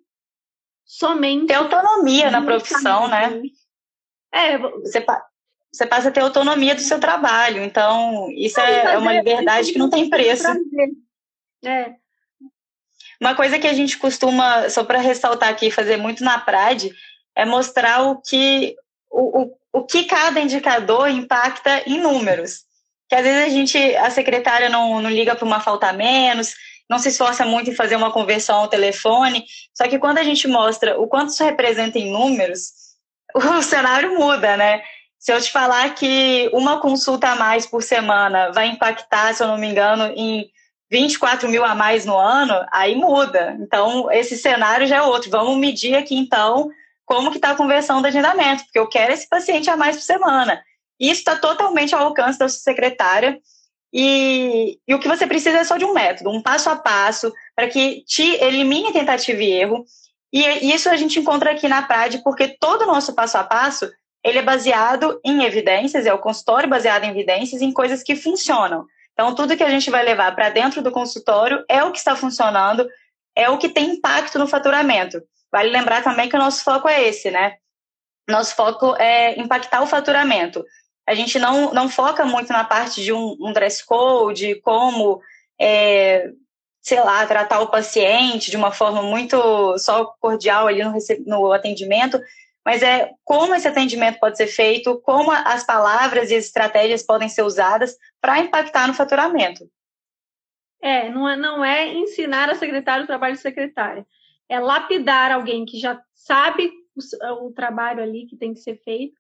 somente. 0.91 1.47
Ter 1.47 1.55
autonomia 1.55 2.31
na 2.33 2.43
profissão, 2.43 3.07
né? 3.07 3.41
É, 4.33 4.59
você, 4.59 5.07
você 5.73 5.87
passa 5.87 6.09
a 6.09 6.11
ter 6.11 6.21
autonomia 6.21 6.75
do 6.75 6.81
seu 6.81 6.99
trabalho. 6.99 7.63
Então, 7.63 8.29
isso 8.33 8.59
é, 8.59 8.95
é 8.95 8.99
uma 8.99 9.13
liberdade 9.13 9.73
que 9.73 9.79
não 9.79 9.89
tem 9.89 10.11
preço. 10.11 10.49
É. 11.65 11.95
Uma 13.21 13.37
coisa 13.37 13.59
que 13.59 13.69
a 13.69 13.73
gente 13.73 13.99
costuma, 13.99 14.69
só 14.69 14.83
para 14.83 14.99
ressaltar 14.99 15.51
aqui, 15.51 15.71
fazer 15.71 15.97
muito 15.97 16.25
na 16.25 16.39
PRAD, 16.41 16.91
é 17.37 17.45
mostrar 17.45 18.03
o 18.03 18.21
que, 18.21 18.75
o, 19.11 19.43
o, 19.43 19.57
o 19.73 19.85
que 19.85 20.05
cada 20.05 20.41
indicador 20.41 21.09
impacta 21.09 21.83
em 21.87 22.01
números. 22.01 22.65
Que 23.09 23.15
às 23.15 23.23
vezes 23.23 23.45
a 23.45 23.49
gente, 23.49 23.97
a 23.97 24.11
secretária 24.11 24.69
não, 24.69 25.01
não 25.01 25.11
liga 25.11 25.37
para 25.37 25.45
uma 25.45 25.61
falta 25.61 25.89
a 25.89 25.93
menos, 25.93 26.55
não 26.91 26.99
se 26.99 27.09
esforça 27.09 27.47
muito 27.47 27.71
em 27.71 27.75
fazer 27.75 27.95
uma 27.95 28.11
conversão 28.11 28.57
ao 28.57 28.69
telefone, 28.69 29.45
só 29.73 29.87
que 29.87 29.97
quando 29.97 30.19
a 30.19 30.25
gente 30.25 30.49
mostra 30.49 30.99
o 31.01 31.07
quanto 31.07 31.31
isso 31.31 31.45
representa 31.45 32.01
em 32.01 32.11
números, 32.11 32.73
o 33.33 33.63
cenário 33.63 34.19
muda, 34.19 34.57
né? 34.57 34.83
Se 35.17 35.33
eu 35.33 35.41
te 35.41 35.53
falar 35.53 35.95
que 35.95 36.51
uma 36.53 36.81
consulta 36.81 37.29
a 37.29 37.37
mais 37.37 37.65
por 37.65 37.83
semana 37.83 38.51
vai 38.51 38.67
impactar, 38.67 39.33
se 39.35 39.43
eu 39.43 39.47
não 39.47 39.57
me 39.57 39.69
engano, 39.69 40.13
em 40.17 40.51
24 40.91 41.49
mil 41.49 41.65
a 41.65 41.75
mais 41.75 42.05
no 42.05 42.19
ano, 42.19 42.67
aí 42.73 42.97
muda. 42.97 43.57
Então, 43.61 44.11
esse 44.11 44.37
cenário 44.37 44.87
já 44.87 44.97
é 44.97 45.03
outro. 45.03 45.31
Vamos 45.31 45.57
medir 45.59 45.95
aqui, 45.95 46.17
então, 46.17 46.71
como 47.05 47.31
que 47.31 47.37
está 47.37 47.51
a 47.51 47.55
conversão 47.55 48.01
do 48.01 48.09
agendamento, 48.09 48.65
porque 48.65 48.79
eu 48.79 48.89
quero 48.89 49.13
esse 49.13 49.29
paciente 49.29 49.71
a 49.71 49.77
mais 49.77 49.97
por 49.97 50.03
semana. 50.03 50.61
Isso 50.99 51.21
está 51.21 51.37
totalmente 51.37 51.95
ao 51.95 52.07
alcance 52.07 52.39
da 52.39 52.49
sua 52.49 52.61
secretária. 52.61 53.39
E, 53.93 54.79
e, 54.87 54.95
o 54.95 55.01
que 55.01 55.09
você 55.09 55.27
precisa 55.27 55.59
é 55.59 55.65
só 55.65 55.77
de 55.77 55.85
um 55.85 55.93
método, 55.93 56.31
um 56.31 56.43
passo 56.43 56.71
a 56.71 56.77
passo, 56.77 57.33
para 57.57 57.69
que 57.69 58.05
te 58.05 58.23
elimine 58.43 58.93
tentativa 58.93 59.43
e 59.43 59.51
erro. 59.51 59.85
E 60.33 60.73
isso 60.73 60.89
a 60.89 60.97
gente 60.97 61.19
encontra 61.19 61.51
aqui 61.51 61.67
na 61.67 61.83
PRAD, 61.83 62.23
porque 62.23 62.57
todo 62.61 62.83
o 62.83 62.87
nosso 62.87 63.15
passo 63.15 63.37
a 63.37 63.45
passo 63.45 63.91
ele 64.23 64.39
é 64.39 64.43
baseado 64.43 65.19
em 65.25 65.45
evidências, 65.45 66.07
é 66.07 66.13
o 66.13 66.19
consultório 66.19 66.69
baseado 66.69 67.05
em 67.05 67.11
evidências, 67.11 67.63
em 67.63 67.73
coisas 67.73 68.03
que 68.03 68.15
funcionam. 68.15 68.85
Então, 69.13 69.35
tudo 69.35 69.57
que 69.57 69.65
a 69.65 69.71
gente 69.71 69.91
vai 69.91 70.05
levar 70.05 70.35
para 70.35 70.51
dentro 70.51 70.83
do 70.83 70.91
consultório 70.91 71.65
é 71.69 71.83
o 71.83 71.91
que 71.91 71.99
está 71.99 72.15
funcionando, 72.15 72.89
é 73.35 73.49
o 73.49 73.59
que 73.59 73.69
tem 73.69 73.95
impacto 73.95 74.39
no 74.39 74.47
faturamento. 74.47 75.23
Vale 75.51 75.71
lembrar 75.71 76.03
também 76.03 76.29
que 76.29 76.37
o 76.37 76.39
nosso 76.39 76.63
foco 76.63 76.89
é 76.89 77.03
esse, 77.09 77.31
né? 77.31 77.57
Nosso 78.29 78.55
foco 78.55 78.95
é 78.97 79.39
impactar 79.41 79.83
o 79.83 79.87
faturamento. 79.87 80.65
A 81.11 81.15
gente 81.15 81.41
não, 81.41 81.75
não 81.75 81.89
foca 81.89 82.25
muito 82.25 82.53
na 82.53 82.63
parte 82.63 83.03
de 83.03 83.13
um, 83.13 83.37
um 83.41 83.53
dress 83.53 83.85
code, 83.85 84.55
como, 84.61 85.21
é, 85.61 86.31
sei 86.81 87.01
lá, 87.01 87.27
tratar 87.27 87.59
o 87.59 87.69
paciente 87.69 88.49
de 88.49 88.57
uma 88.57 88.71
forma 88.71 89.03
muito 89.03 89.77
só 89.79 90.05
cordial 90.21 90.69
ali 90.69 90.85
no, 90.85 90.93
no 91.27 91.53
atendimento, 91.53 92.21
mas 92.65 92.81
é 92.81 93.11
como 93.25 93.57
esse 93.57 93.67
atendimento 93.67 94.21
pode 94.21 94.37
ser 94.37 94.47
feito, 94.47 95.01
como 95.01 95.33
as 95.33 95.65
palavras 95.67 96.31
e 96.31 96.37
as 96.37 96.45
estratégias 96.45 97.03
podem 97.03 97.29
ser 97.29 97.43
usadas 97.43 97.97
para 98.21 98.39
impactar 98.39 98.87
no 98.87 98.95
faturamento. 98.95 99.69
É 100.81 101.11
não, 101.11 101.29
é, 101.29 101.37
não 101.37 101.65
é 101.65 101.93
ensinar 101.93 102.49
a 102.51 102.55
secretária 102.55 103.03
o 103.03 103.09
trabalho 103.09 103.35
de 103.35 103.41
secretária, 103.41 104.07
é 104.49 104.61
lapidar 104.61 105.33
alguém 105.33 105.65
que 105.65 105.77
já 105.77 106.01
sabe 106.15 106.71
o, 106.95 107.47
o 107.47 107.53
trabalho 107.53 108.01
ali 108.01 108.27
que 108.27 108.37
tem 108.37 108.55
que 108.55 108.61
ser 108.61 108.77
feito, 108.85 109.19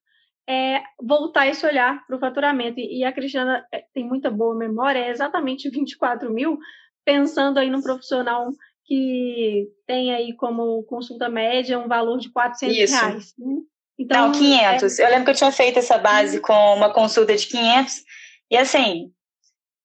é 0.50 0.82
voltar 1.00 1.46
esse 1.46 1.64
olhar 1.64 2.04
para 2.04 2.16
o 2.16 2.18
faturamento. 2.18 2.80
E, 2.80 2.98
e 2.98 3.04
a 3.04 3.12
Cristiana 3.12 3.64
é, 3.72 3.84
tem 3.94 4.04
muita 4.04 4.28
boa 4.28 4.54
memória, 4.54 4.98
é 4.98 5.10
exatamente 5.10 5.70
24 5.70 6.28
mil, 6.32 6.58
pensando 7.04 7.58
aí 7.58 7.70
no 7.70 7.82
profissional 7.82 8.48
que 8.84 9.68
tem 9.86 10.12
aí 10.12 10.34
como 10.34 10.82
consulta 10.82 11.28
média 11.28 11.78
um 11.78 11.86
valor 11.86 12.18
de 12.18 12.28
400 12.32 12.76
Isso. 12.76 12.94
reais. 12.94 13.32
Né? 13.38 13.56
Então, 13.96 14.26
Não, 14.26 14.32
500. 14.32 14.98
É... 14.98 15.04
Eu 15.04 15.10
lembro 15.10 15.24
que 15.26 15.30
eu 15.30 15.36
tinha 15.36 15.52
feito 15.52 15.78
essa 15.78 15.96
base 15.96 16.38
uhum. 16.38 16.42
com 16.42 16.74
uma 16.74 16.92
consulta 16.92 17.36
de 17.36 17.46
500 17.46 18.02
e 18.50 18.56
assim, 18.56 19.12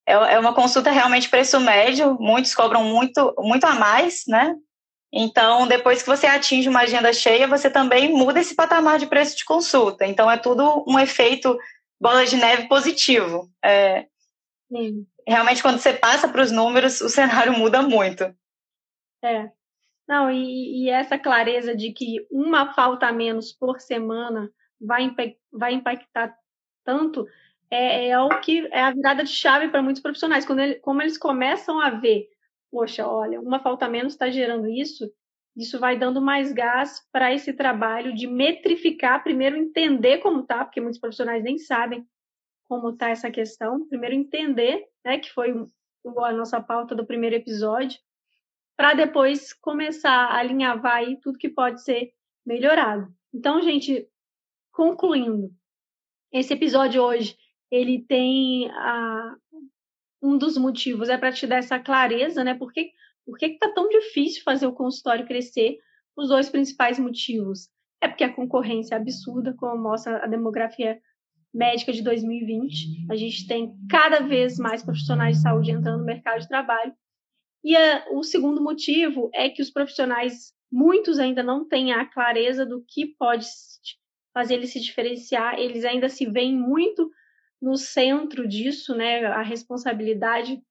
é, 0.07 0.13
é 0.13 0.39
uma 0.39 0.55
consulta 0.55 0.89
realmente 0.89 1.29
preço 1.29 1.59
médio, 1.59 2.17
muitos 2.19 2.55
cobram 2.55 2.83
muito, 2.83 3.35
muito 3.37 3.65
a 3.65 3.75
mais, 3.75 4.23
né? 4.27 4.55
Então, 5.11 5.67
depois 5.67 6.01
que 6.01 6.09
você 6.09 6.27
atinge 6.27 6.67
uma 6.67 6.81
agenda 6.81 7.13
cheia, 7.13 7.47
você 7.47 7.69
também 7.69 8.11
muda 8.13 8.39
esse 8.39 8.55
patamar 8.55 8.99
de 8.99 9.07
preço 9.07 9.37
de 9.37 9.45
consulta. 9.45 10.05
Então, 10.05 10.29
é 10.29 10.37
tudo 10.37 10.83
um 10.87 10.99
efeito 10.99 11.57
bola 11.99 12.25
de 12.25 12.35
neve 12.35 12.67
positivo. 12.67 13.49
É, 13.63 14.07
realmente, 15.27 15.61
quando 15.61 15.79
você 15.79 15.93
passa 15.93 16.27
para 16.27 16.41
os 16.41 16.51
números, 16.51 17.01
o 17.01 17.09
cenário 17.09 17.53
muda 17.57 17.81
muito. 17.81 18.23
É. 19.23 19.51
Não, 20.07 20.29
e, 20.29 20.83
e, 20.83 20.89
essa 20.89 21.17
clareza 21.17 21.75
de 21.75 21.91
que 21.91 22.27
uma 22.29 22.73
falta 22.73 23.07
a 23.07 23.11
menos 23.11 23.51
por 23.51 23.79
semana 23.79 24.51
vai, 24.79 25.09
vai 25.51 25.73
impactar 25.73 26.37
tanto 26.83 27.25
é, 27.71 28.09
é 28.09 28.19
o 28.19 28.29
que 28.39 28.67
é 28.71 28.81
a 28.81 28.91
virada 28.91 29.23
de 29.23 29.31
chave 29.31 29.69
para 29.69 29.81
muitos 29.81 30.01
profissionais. 30.01 30.45
Quando 30.45 30.59
ele, 30.59 30.75
como 30.75 31.01
eles 31.01 31.17
começam 31.17 31.79
a 31.79 31.89
ver, 31.89 32.29
poxa, 32.75 33.07
olha, 33.07 33.39
uma 33.39 33.61
falta 33.61 33.87
menos 33.87 34.11
está 34.11 34.29
gerando 34.29 34.67
isso, 34.67 35.09
isso 35.55 35.79
vai 35.79 35.97
dando 35.97 36.21
mais 36.21 36.51
gás 36.51 36.99
para 37.09 37.33
esse 37.33 37.53
trabalho 37.53 38.13
de 38.13 38.27
metrificar, 38.27 39.23
primeiro 39.23 39.55
entender 39.55 40.17
como 40.17 40.41
está, 40.41 40.65
porque 40.65 40.81
muitos 40.81 40.99
profissionais 40.99 41.41
nem 41.41 41.57
sabem 41.57 42.05
como 42.67 42.89
está 42.89 43.07
essa 43.07 43.31
questão, 43.31 43.87
primeiro 43.87 44.13
entender, 44.13 44.83
né, 45.05 45.17
que 45.19 45.31
foi 45.31 45.53
a 45.53 46.33
nossa 46.33 46.59
pauta 46.59 46.93
do 46.93 47.05
primeiro 47.05 47.37
episódio, 47.37 47.97
para 48.75 48.93
depois 48.93 49.53
começar 49.53 50.11
a 50.11 50.37
alinhavar 50.37 50.95
aí 50.95 51.17
tudo 51.21 51.39
que 51.39 51.47
pode 51.47 51.81
ser 51.81 52.11
melhorado. 52.45 53.07
Então, 53.33 53.61
gente, 53.61 54.05
concluindo, 54.73 55.49
esse 56.29 56.53
episódio 56.53 57.01
hoje 57.01 57.37
ele 57.71 58.01
tem 58.01 58.69
a, 58.71 59.37
um 60.25 60.37
dos 60.37 60.57
motivos 60.57 61.09
é 61.09 61.17
para 61.17 61.31
te 61.31 61.45
dar 61.45 61.57
essa 61.57 61.79
clareza, 61.79 62.43
né? 62.43 62.55
Por 62.55 62.73
que 62.73 62.91
por 63.25 63.37
que 63.39 63.47
está 63.47 63.71
tão 63.73 63.89
difícil 63.89 64.43
fazer 64.43 64.67
o 64.67 64.73
consultório 64.73 65.25
crescer? 65.25 65.79
Os 66.15 66.29
dois 66.29 66.47
principais 66.47 66.99
motivos 66.99 67.69
é 67.99 68.07
porque 68.07 68.23
a 68.23 68.33
concorrência 68.33 68.93
é 68.93 68.97
absurda, 68.97 69.53
como 69.57 69.81
mostra 69.81 70.23
a 70.23 70.27
demografia 70.27 70.99
médica 71.51 71.91
de 71.91 72.03
2020. 72.03 73.11
A 73.11 73.15
gente 73.15 73.47
tem 73.47 73.73
cada 73.89 74.19
vez 74.19 74.57
mais 74.59 74.83
profissionais 74.83 75.37
de 75.37 75.41
saúde 75.41 75.71
entrando 75.71 75.99
no 75.99 76.05
mercado 76.05 76.41
de 76.41 76.47
trabalho. 76.47 76.93
E 77.63 77.75
a, 77.75 78.05
o 78.11 78.21
segundo 78.21 78.61
motivo 78.61 79.31
é 79.33 79.49
que 79.49 79.61
os 79.61 79.71
profissionais, 79.71 80.53
muitos 80.71 81.17
ainda 81.17 81.41
não 81.41 81.67
têm 81.67 81.93
a 81.93 82.05
clareza 82.05 82.63
do 82.63 82.85
que 82.87 83.07
pode 83.17 83.47
fazer 84.33 84.55
eles 84.55 84.71
se 84.71 84.79
diferenciar, 84.79 85.57
eles 85.57 85.83
ainda 85.83 86.09
se 86.09 86.29
veem 86.29 86.55
muito 86.55 87.09
no 87.61 87.75
centro 87.77 88.47
disso, 88.47 88.95
né? 88.95 89.25
A 89.25 89.41
responsabilidade 89.41 90.61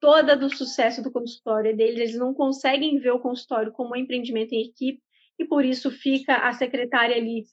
toda 0.00 0.36
do 0.36 0.54
sucesso 0.54 1.02
do 1.02 1.10
consultório 1.10 1.70
é 1.70 1.74
deles, 1.74 1.98
eles 1.98 2.18
não 2.18 2.34
conseguem 2.34 2.98
ver 2.98 3.10
o 3.10 3.20
consultório 3.20 3.72
como 3.72 3.92
um 3.92 3.96
empreendimento 3.96 4.52
em 4.52 4.62
equipe, 4.62 5.02
e 5.38 5.44
por 5.44 5.64
isso 5.64 5.90
fica 5.90 6.36
a 6.36 6.52
secretária 6.52 7.16
ali 7.16 7.44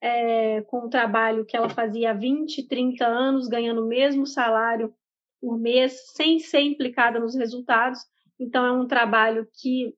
é, 0.00 0.62
com 0.62 0.86
o 0.86 0.88
trabalho 0.88 1.44
que 1.44 1.56
ela 1.56 1.68
fazia 1.68 2.10
há 2.10 2.14
20, 2.14 2.66
30 2.66 3.06
anos, 3.06 3.48
ganhando 3.48 3.84
o 3.84 3.88
mesmo 3.88 4.26
salário 4.26 4.92
por 5.40 5.58
mês, 5.58 6.12
sem 6.12 6.38
ser 6.38 6.60
implicada 6.60 7.18
nos 7.18 7.34
resultados. 7.34 8.00
Então, 8.38 8.64
é 8.64 8.72
um 8.72 8.86
trabalho 8.86 9.46
que 9.60 9.94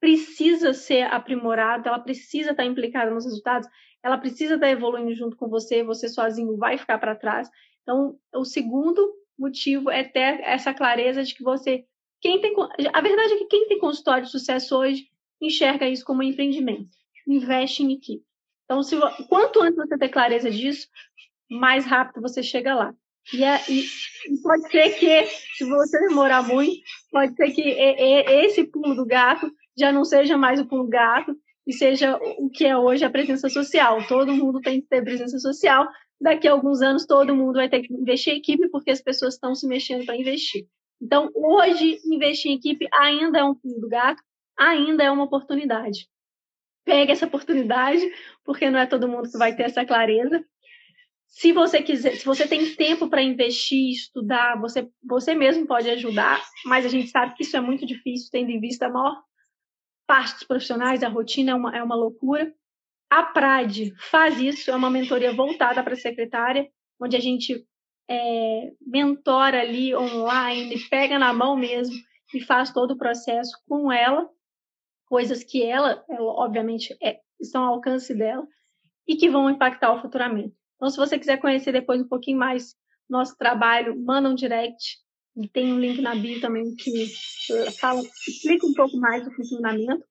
precisa 0.00 0.72
ser 0.72 1.02
aprimorado, 1.02 1.88
ela 1.88 1.98
precisa 1.98 2.52
estar 2.52 2.64
implicada 2.64 3.10
nos 3.10 3.24
resultados, 3.24 3.68
ela 4.02 4.18
precisa 4.18 4.54
estar 4.54 4.68
evoluindo 4.68 5.14
junto 5.14 5.36
com 5.36 5.48
você, 5.48 5.82
você 5.82 6.08
sozinho 6.08 6.56
vai 6.56 6.78
ficar 6.78 6.98
para 6.98 7.14
trás. 7.14 7.50
Então, 7.82 8.18
o 8.34 8.44
segundo 8.44 9.14
motivo 9.38 9.90
é 9.90 10.04
ter 10.04 10.40
essa 10.42 10.72
clareza 10.72 11.22
de 11.22 11.34
que 11.34 11.42
você. 11.42 11.84
Quem 12.20 12.40
tem, 12.40 12.54
a 12.92 13.00
verdade 13.00 13.32
é 13.34 13.36
que 13.38 13.46
quem 13.46 13.66
tem 13.68 13.78
consultório 13.78 14.24
de 14.24 14.30
sucesso 14.30 14.76
hoje 14.76 15.08
enxerga 15.40 15.88
isso 15.88 16.04
como 16.04 16.20
um 16.20 16.24
empreendimento, 16.24 16.90
investe 17.26 17.82
em 17.82 17.92
equipe. 17.92 18.24
Então, 18.64 18.82
se, 18.82 18.96
quanto 19.28 19.62
antes 19.62 19.76
você 19.76 19.98
ter 19.98 20.10
clareza 20.10 20.50
disso, 20.50 20.86
mais 21.50 21.86
rápido 21.86 22.20
você 22.20 22.42
chega 22.42 22.74
lá. 22.74 22.94
E, 23.32 23.42
é, 23.42 23.60
e, 23.68 23.84
pode 24.42 24.70
ser 24.70 24.90
que, 24.98 25.26
se 25.56 25.64
você 25.64 25.98
demorar 26.08 26.42
muito, 26.42 26.80
pode 27.10 27.34
ser 27.34 27.50
que 27.52 27.62
esse 27.62 28.64
pulo 28.64 28.94
do 28.94 29.06
gato 29.06 29.50
já 29.76 29.90
não 29.90 30.04
seja 30.04 30.36
mais 30.36 30.60
o 30.60 30.66
pulo 30.66 30.84
do 30.84 30.90
gato 30.90 31.36
e 31.70 31.72
seja 31.72 32.18
o 32.36 32.50
que 32.50 32.66
é 32.66 32.76
hoje 32.76 33.04
a 33.04 33.10
presença 33.10 33.48
social. 33.48 34.04
Todo 34.08 34.34
mundo 34.34 34.60
tem 34.60 34.80
que 34.80 34.88
ter 34.88 35.04
presença 35.04 35.38
social, 35.38 35.88
daqui 36.20 36.48
a 36.48 36.52
alguns 36.52 36.82
anos 36.82 37.06
todo 37.06 37.34
mundo 37.34 37.54
vai 37.54 37.68
ter 37.68 37.82
que 37.82 37.94
investir 37.94 38.32
em 38.32 38.38
equipe 38.38 38.68
porque 38.70 38.90
as 38.90 39.00
pessoas 39.00 39.34
estão 39.34 39.54
se 39.54 39.68
mexendo 39.68 40.04
para 40.04 40.16
investir. 40.16 40.66
Então, 41.00 41.30
hoje, 41.32 42.00
investir 42.06 42.50
em 42.50 42.56
equipe 42.56 42.88
ainda 42.92 43.38
é 43.38 43.44
um 43.44 43.54
pulo 43.54 43.80
do 43.80 43.88
gato, 43.88 44.20
ainda 44.58 45.04
é 45.04 45.10
uma 45.12 45.22
oportunidade. 45.22 46.08
Pegue 46.84 47.12
essa 47.12 47.26
oportunidade, 47.26 48.02
porque 48.44 48.68
não 48.68 48.80
é 48.80 48.86
todo 48.86 49.08
mundo 49.08 49.30
que 49.30 49.38
vai 49.38 49.54
ter 49.54 49.62
essa 49.62 49.86
clareza. 49.86 50.44
Se 51.28 51.52
você 51.52 51.80
quiser, 51.80 52.16
se 52.16 52.24
você 52.24 52.48
tem 52.48 52.74
tempo 52.74 53.08
para 53.08 53.22
investir, 53.22 53.92
estudar, 53.92 54.60
você, 54.60 54.88
você 55.04 55.36
mesmo 55.36 55.68
pode 55.68 55.88
ajudar, 55.88 56.42
mas 56.64 56.84
a 56.84 56.88
gente 56.88 57.10
sabe 57.10 57.36
que 57.36 57.44
isso 57.44 57.56
é 57.56 57.60
muito 57.60 57.86
difícil, 57.86 58.28
tendo 58.32 58.50
em 58.50 58.58
vista 58.58 58.86
a 58.86 58.90
maior 58.90 59.22
parte 60.10 60.34
dos 60.34 60.42
profissionais, 60.42 61.04
a 61.04 61.08
rotina 61.08 61.52
é 61.52 61.54
uma, 61.54 61.76
é 61.76 61.80
uma 61.80 61.94
loucura. 61.94 62.52
A 63.08 63.22
PRAD 63.22 63.94
faz 64.10 64.40
isso, 64.40 64.68
é 64.68 64.74
uma 64.74 64.90
mentoria 64.90 65.32
voltada 65.32 65.84
para 65.84 65.92
a 65.92 65.96
secretária, 65.96 66.68
onde 67.00 67.14
a 67.14 67.20
gente 67.20 67.64
é, 68.10 68.72
mentora 68.84 69.60
ali 69.60 69.94
online, 69.94 70.80
pega 70.90 71.16
na 71.16 71.32
mão 71.32 71.56
mesmo 71.56 71.94
e 72.34 72.40
faz 72.40 72.72
todo 72.72 72.94
o 72.94 72.98
processo 72.98 73.56
com 73.68 73.92
ela, 73.92 74.28
coisas 75.06 75.44
que 75.44 75.62
ela, 75.62 76.04
ela 76.08 76.32
obviamente, 76.44 76.92
é, 77.00 77.20
estão 77.40 77.62
ao 77.62 77.74
alcance 77.74 78.12
dela 78.12 78.44
e 79.06 79.14
que 79.14 79.30
vão 79.30 79.48
impactar 79.48 79.92
o 79.92 80.02
futuramente. 80.02 80.52
Então, 80.74 80.90
se 80.90 80.96
você 80.96 81.20
quiser 81.20 81.36
conhecer 81.36 81.70
depois 81.70 82.00
um 82.00 82.08
pouquinho 82.08 82.38
mais 82.38 82.74
nosso 83.08 83.36
trabalho, 83.36 83.96
manda 83.96 84.28
um 84.28 84.34
direct. 84.34 84.98
E 85.40 85.48
tem 85.48 85.72
um 85.72 85.80
link 85.80 86.02
na 86.02 86.14
bio 86.14 86.40
também 86.40 86.74
que 86.76 87.06
fala, 87.78 88.02
explica 88.28 88.66
um 88.66 88.74
pouco 88.74 88.96
mais 88.98 89.24
do 89.24 89.32
funcionamento. 89.32 90.04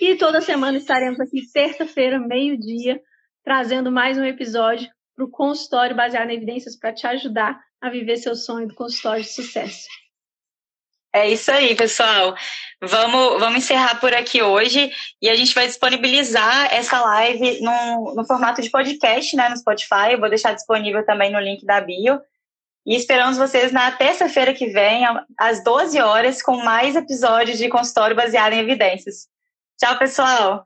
E 0.00 0.16
toda 0.16 0.42
semana 0.42 0.76
estaremos 0.76 1.18
aqui, 1.18 1.50
terça-feira, 1.50 2.18
meio-dia, 2.18 3.00
trazendo 3.42 3.90
mais 3.90 4.18
um 4.18 4.24
episódio 4.24 4.86
para 5.14 5.24
o 5.24 5.30
consultório 5.30 5.96
baseado 5.96 6.28
em 6.28 6.36
evidências 6.36 6.76
para 6.76 6.92
te 6.92 7.06
ajudar 7.06 7.58
a 7.80 7.88
viver 7.88 8.18
seu 8.18 8.34
sonho 8.34 8.68
do 8.68 8.74
consultório 8.74 9.22
de 9.22 9.30
sucesso. 9.30 9.86
É 11.14 11.30
isso 11.30 11.50
aí, 11.50 11.74
pessoal. 11.74 12.36
Vamos, 12.82 13.40
vamos 13.40 13.56
encerrar 13.56 13.98
por 13.98 14.12
aqui 14.12 14.42
hoje 14.42 14.92
e 15.22 15.30
a 15.30 15.34
gente 15.34 15.54
vai 15.54 15.66
disponibilizar 15.66 16.70
essa 16.70 17.00
live 17.00 17.62
no, 17.62 18.14
no 18.14 18.26
formato 18.26 18.60
de 18.60 18.68
podcast, 18.68 19.34
né, 19.34 19.48
no 19.48 19.56
Spotify. 19.56 20.12
Eu 20.12 20.20
vou 20.20 20.28
deixar 20.28 20.52
disponível 20.52 21.06
também 21.06 21.32
no 21.32 21.40
link 21.40 21.64
da 21.64 21.80
bio. 21.80 22.20
E 22.86 22.94
esperamos 22.94 23.36
vocês 23.36 23.72
na 23.72 23.90
terça-feira 23.90 24.54
que 24.54 24.68
vem, 24.68 25.04
às 25.36 25.62
12 25.64 26.00
horas, 26.00 26.40
com 26.40 26.58
mais 26.58 26.94
episódios 26.94 27.58
de 27.58 27.68
consultório 27.68 28.14
baseado 28.14 28.52
em 28.52 28.60
evidências. 28.60 29.26
Tchau, 29.76 29.98
pessoal. 29.98 30.64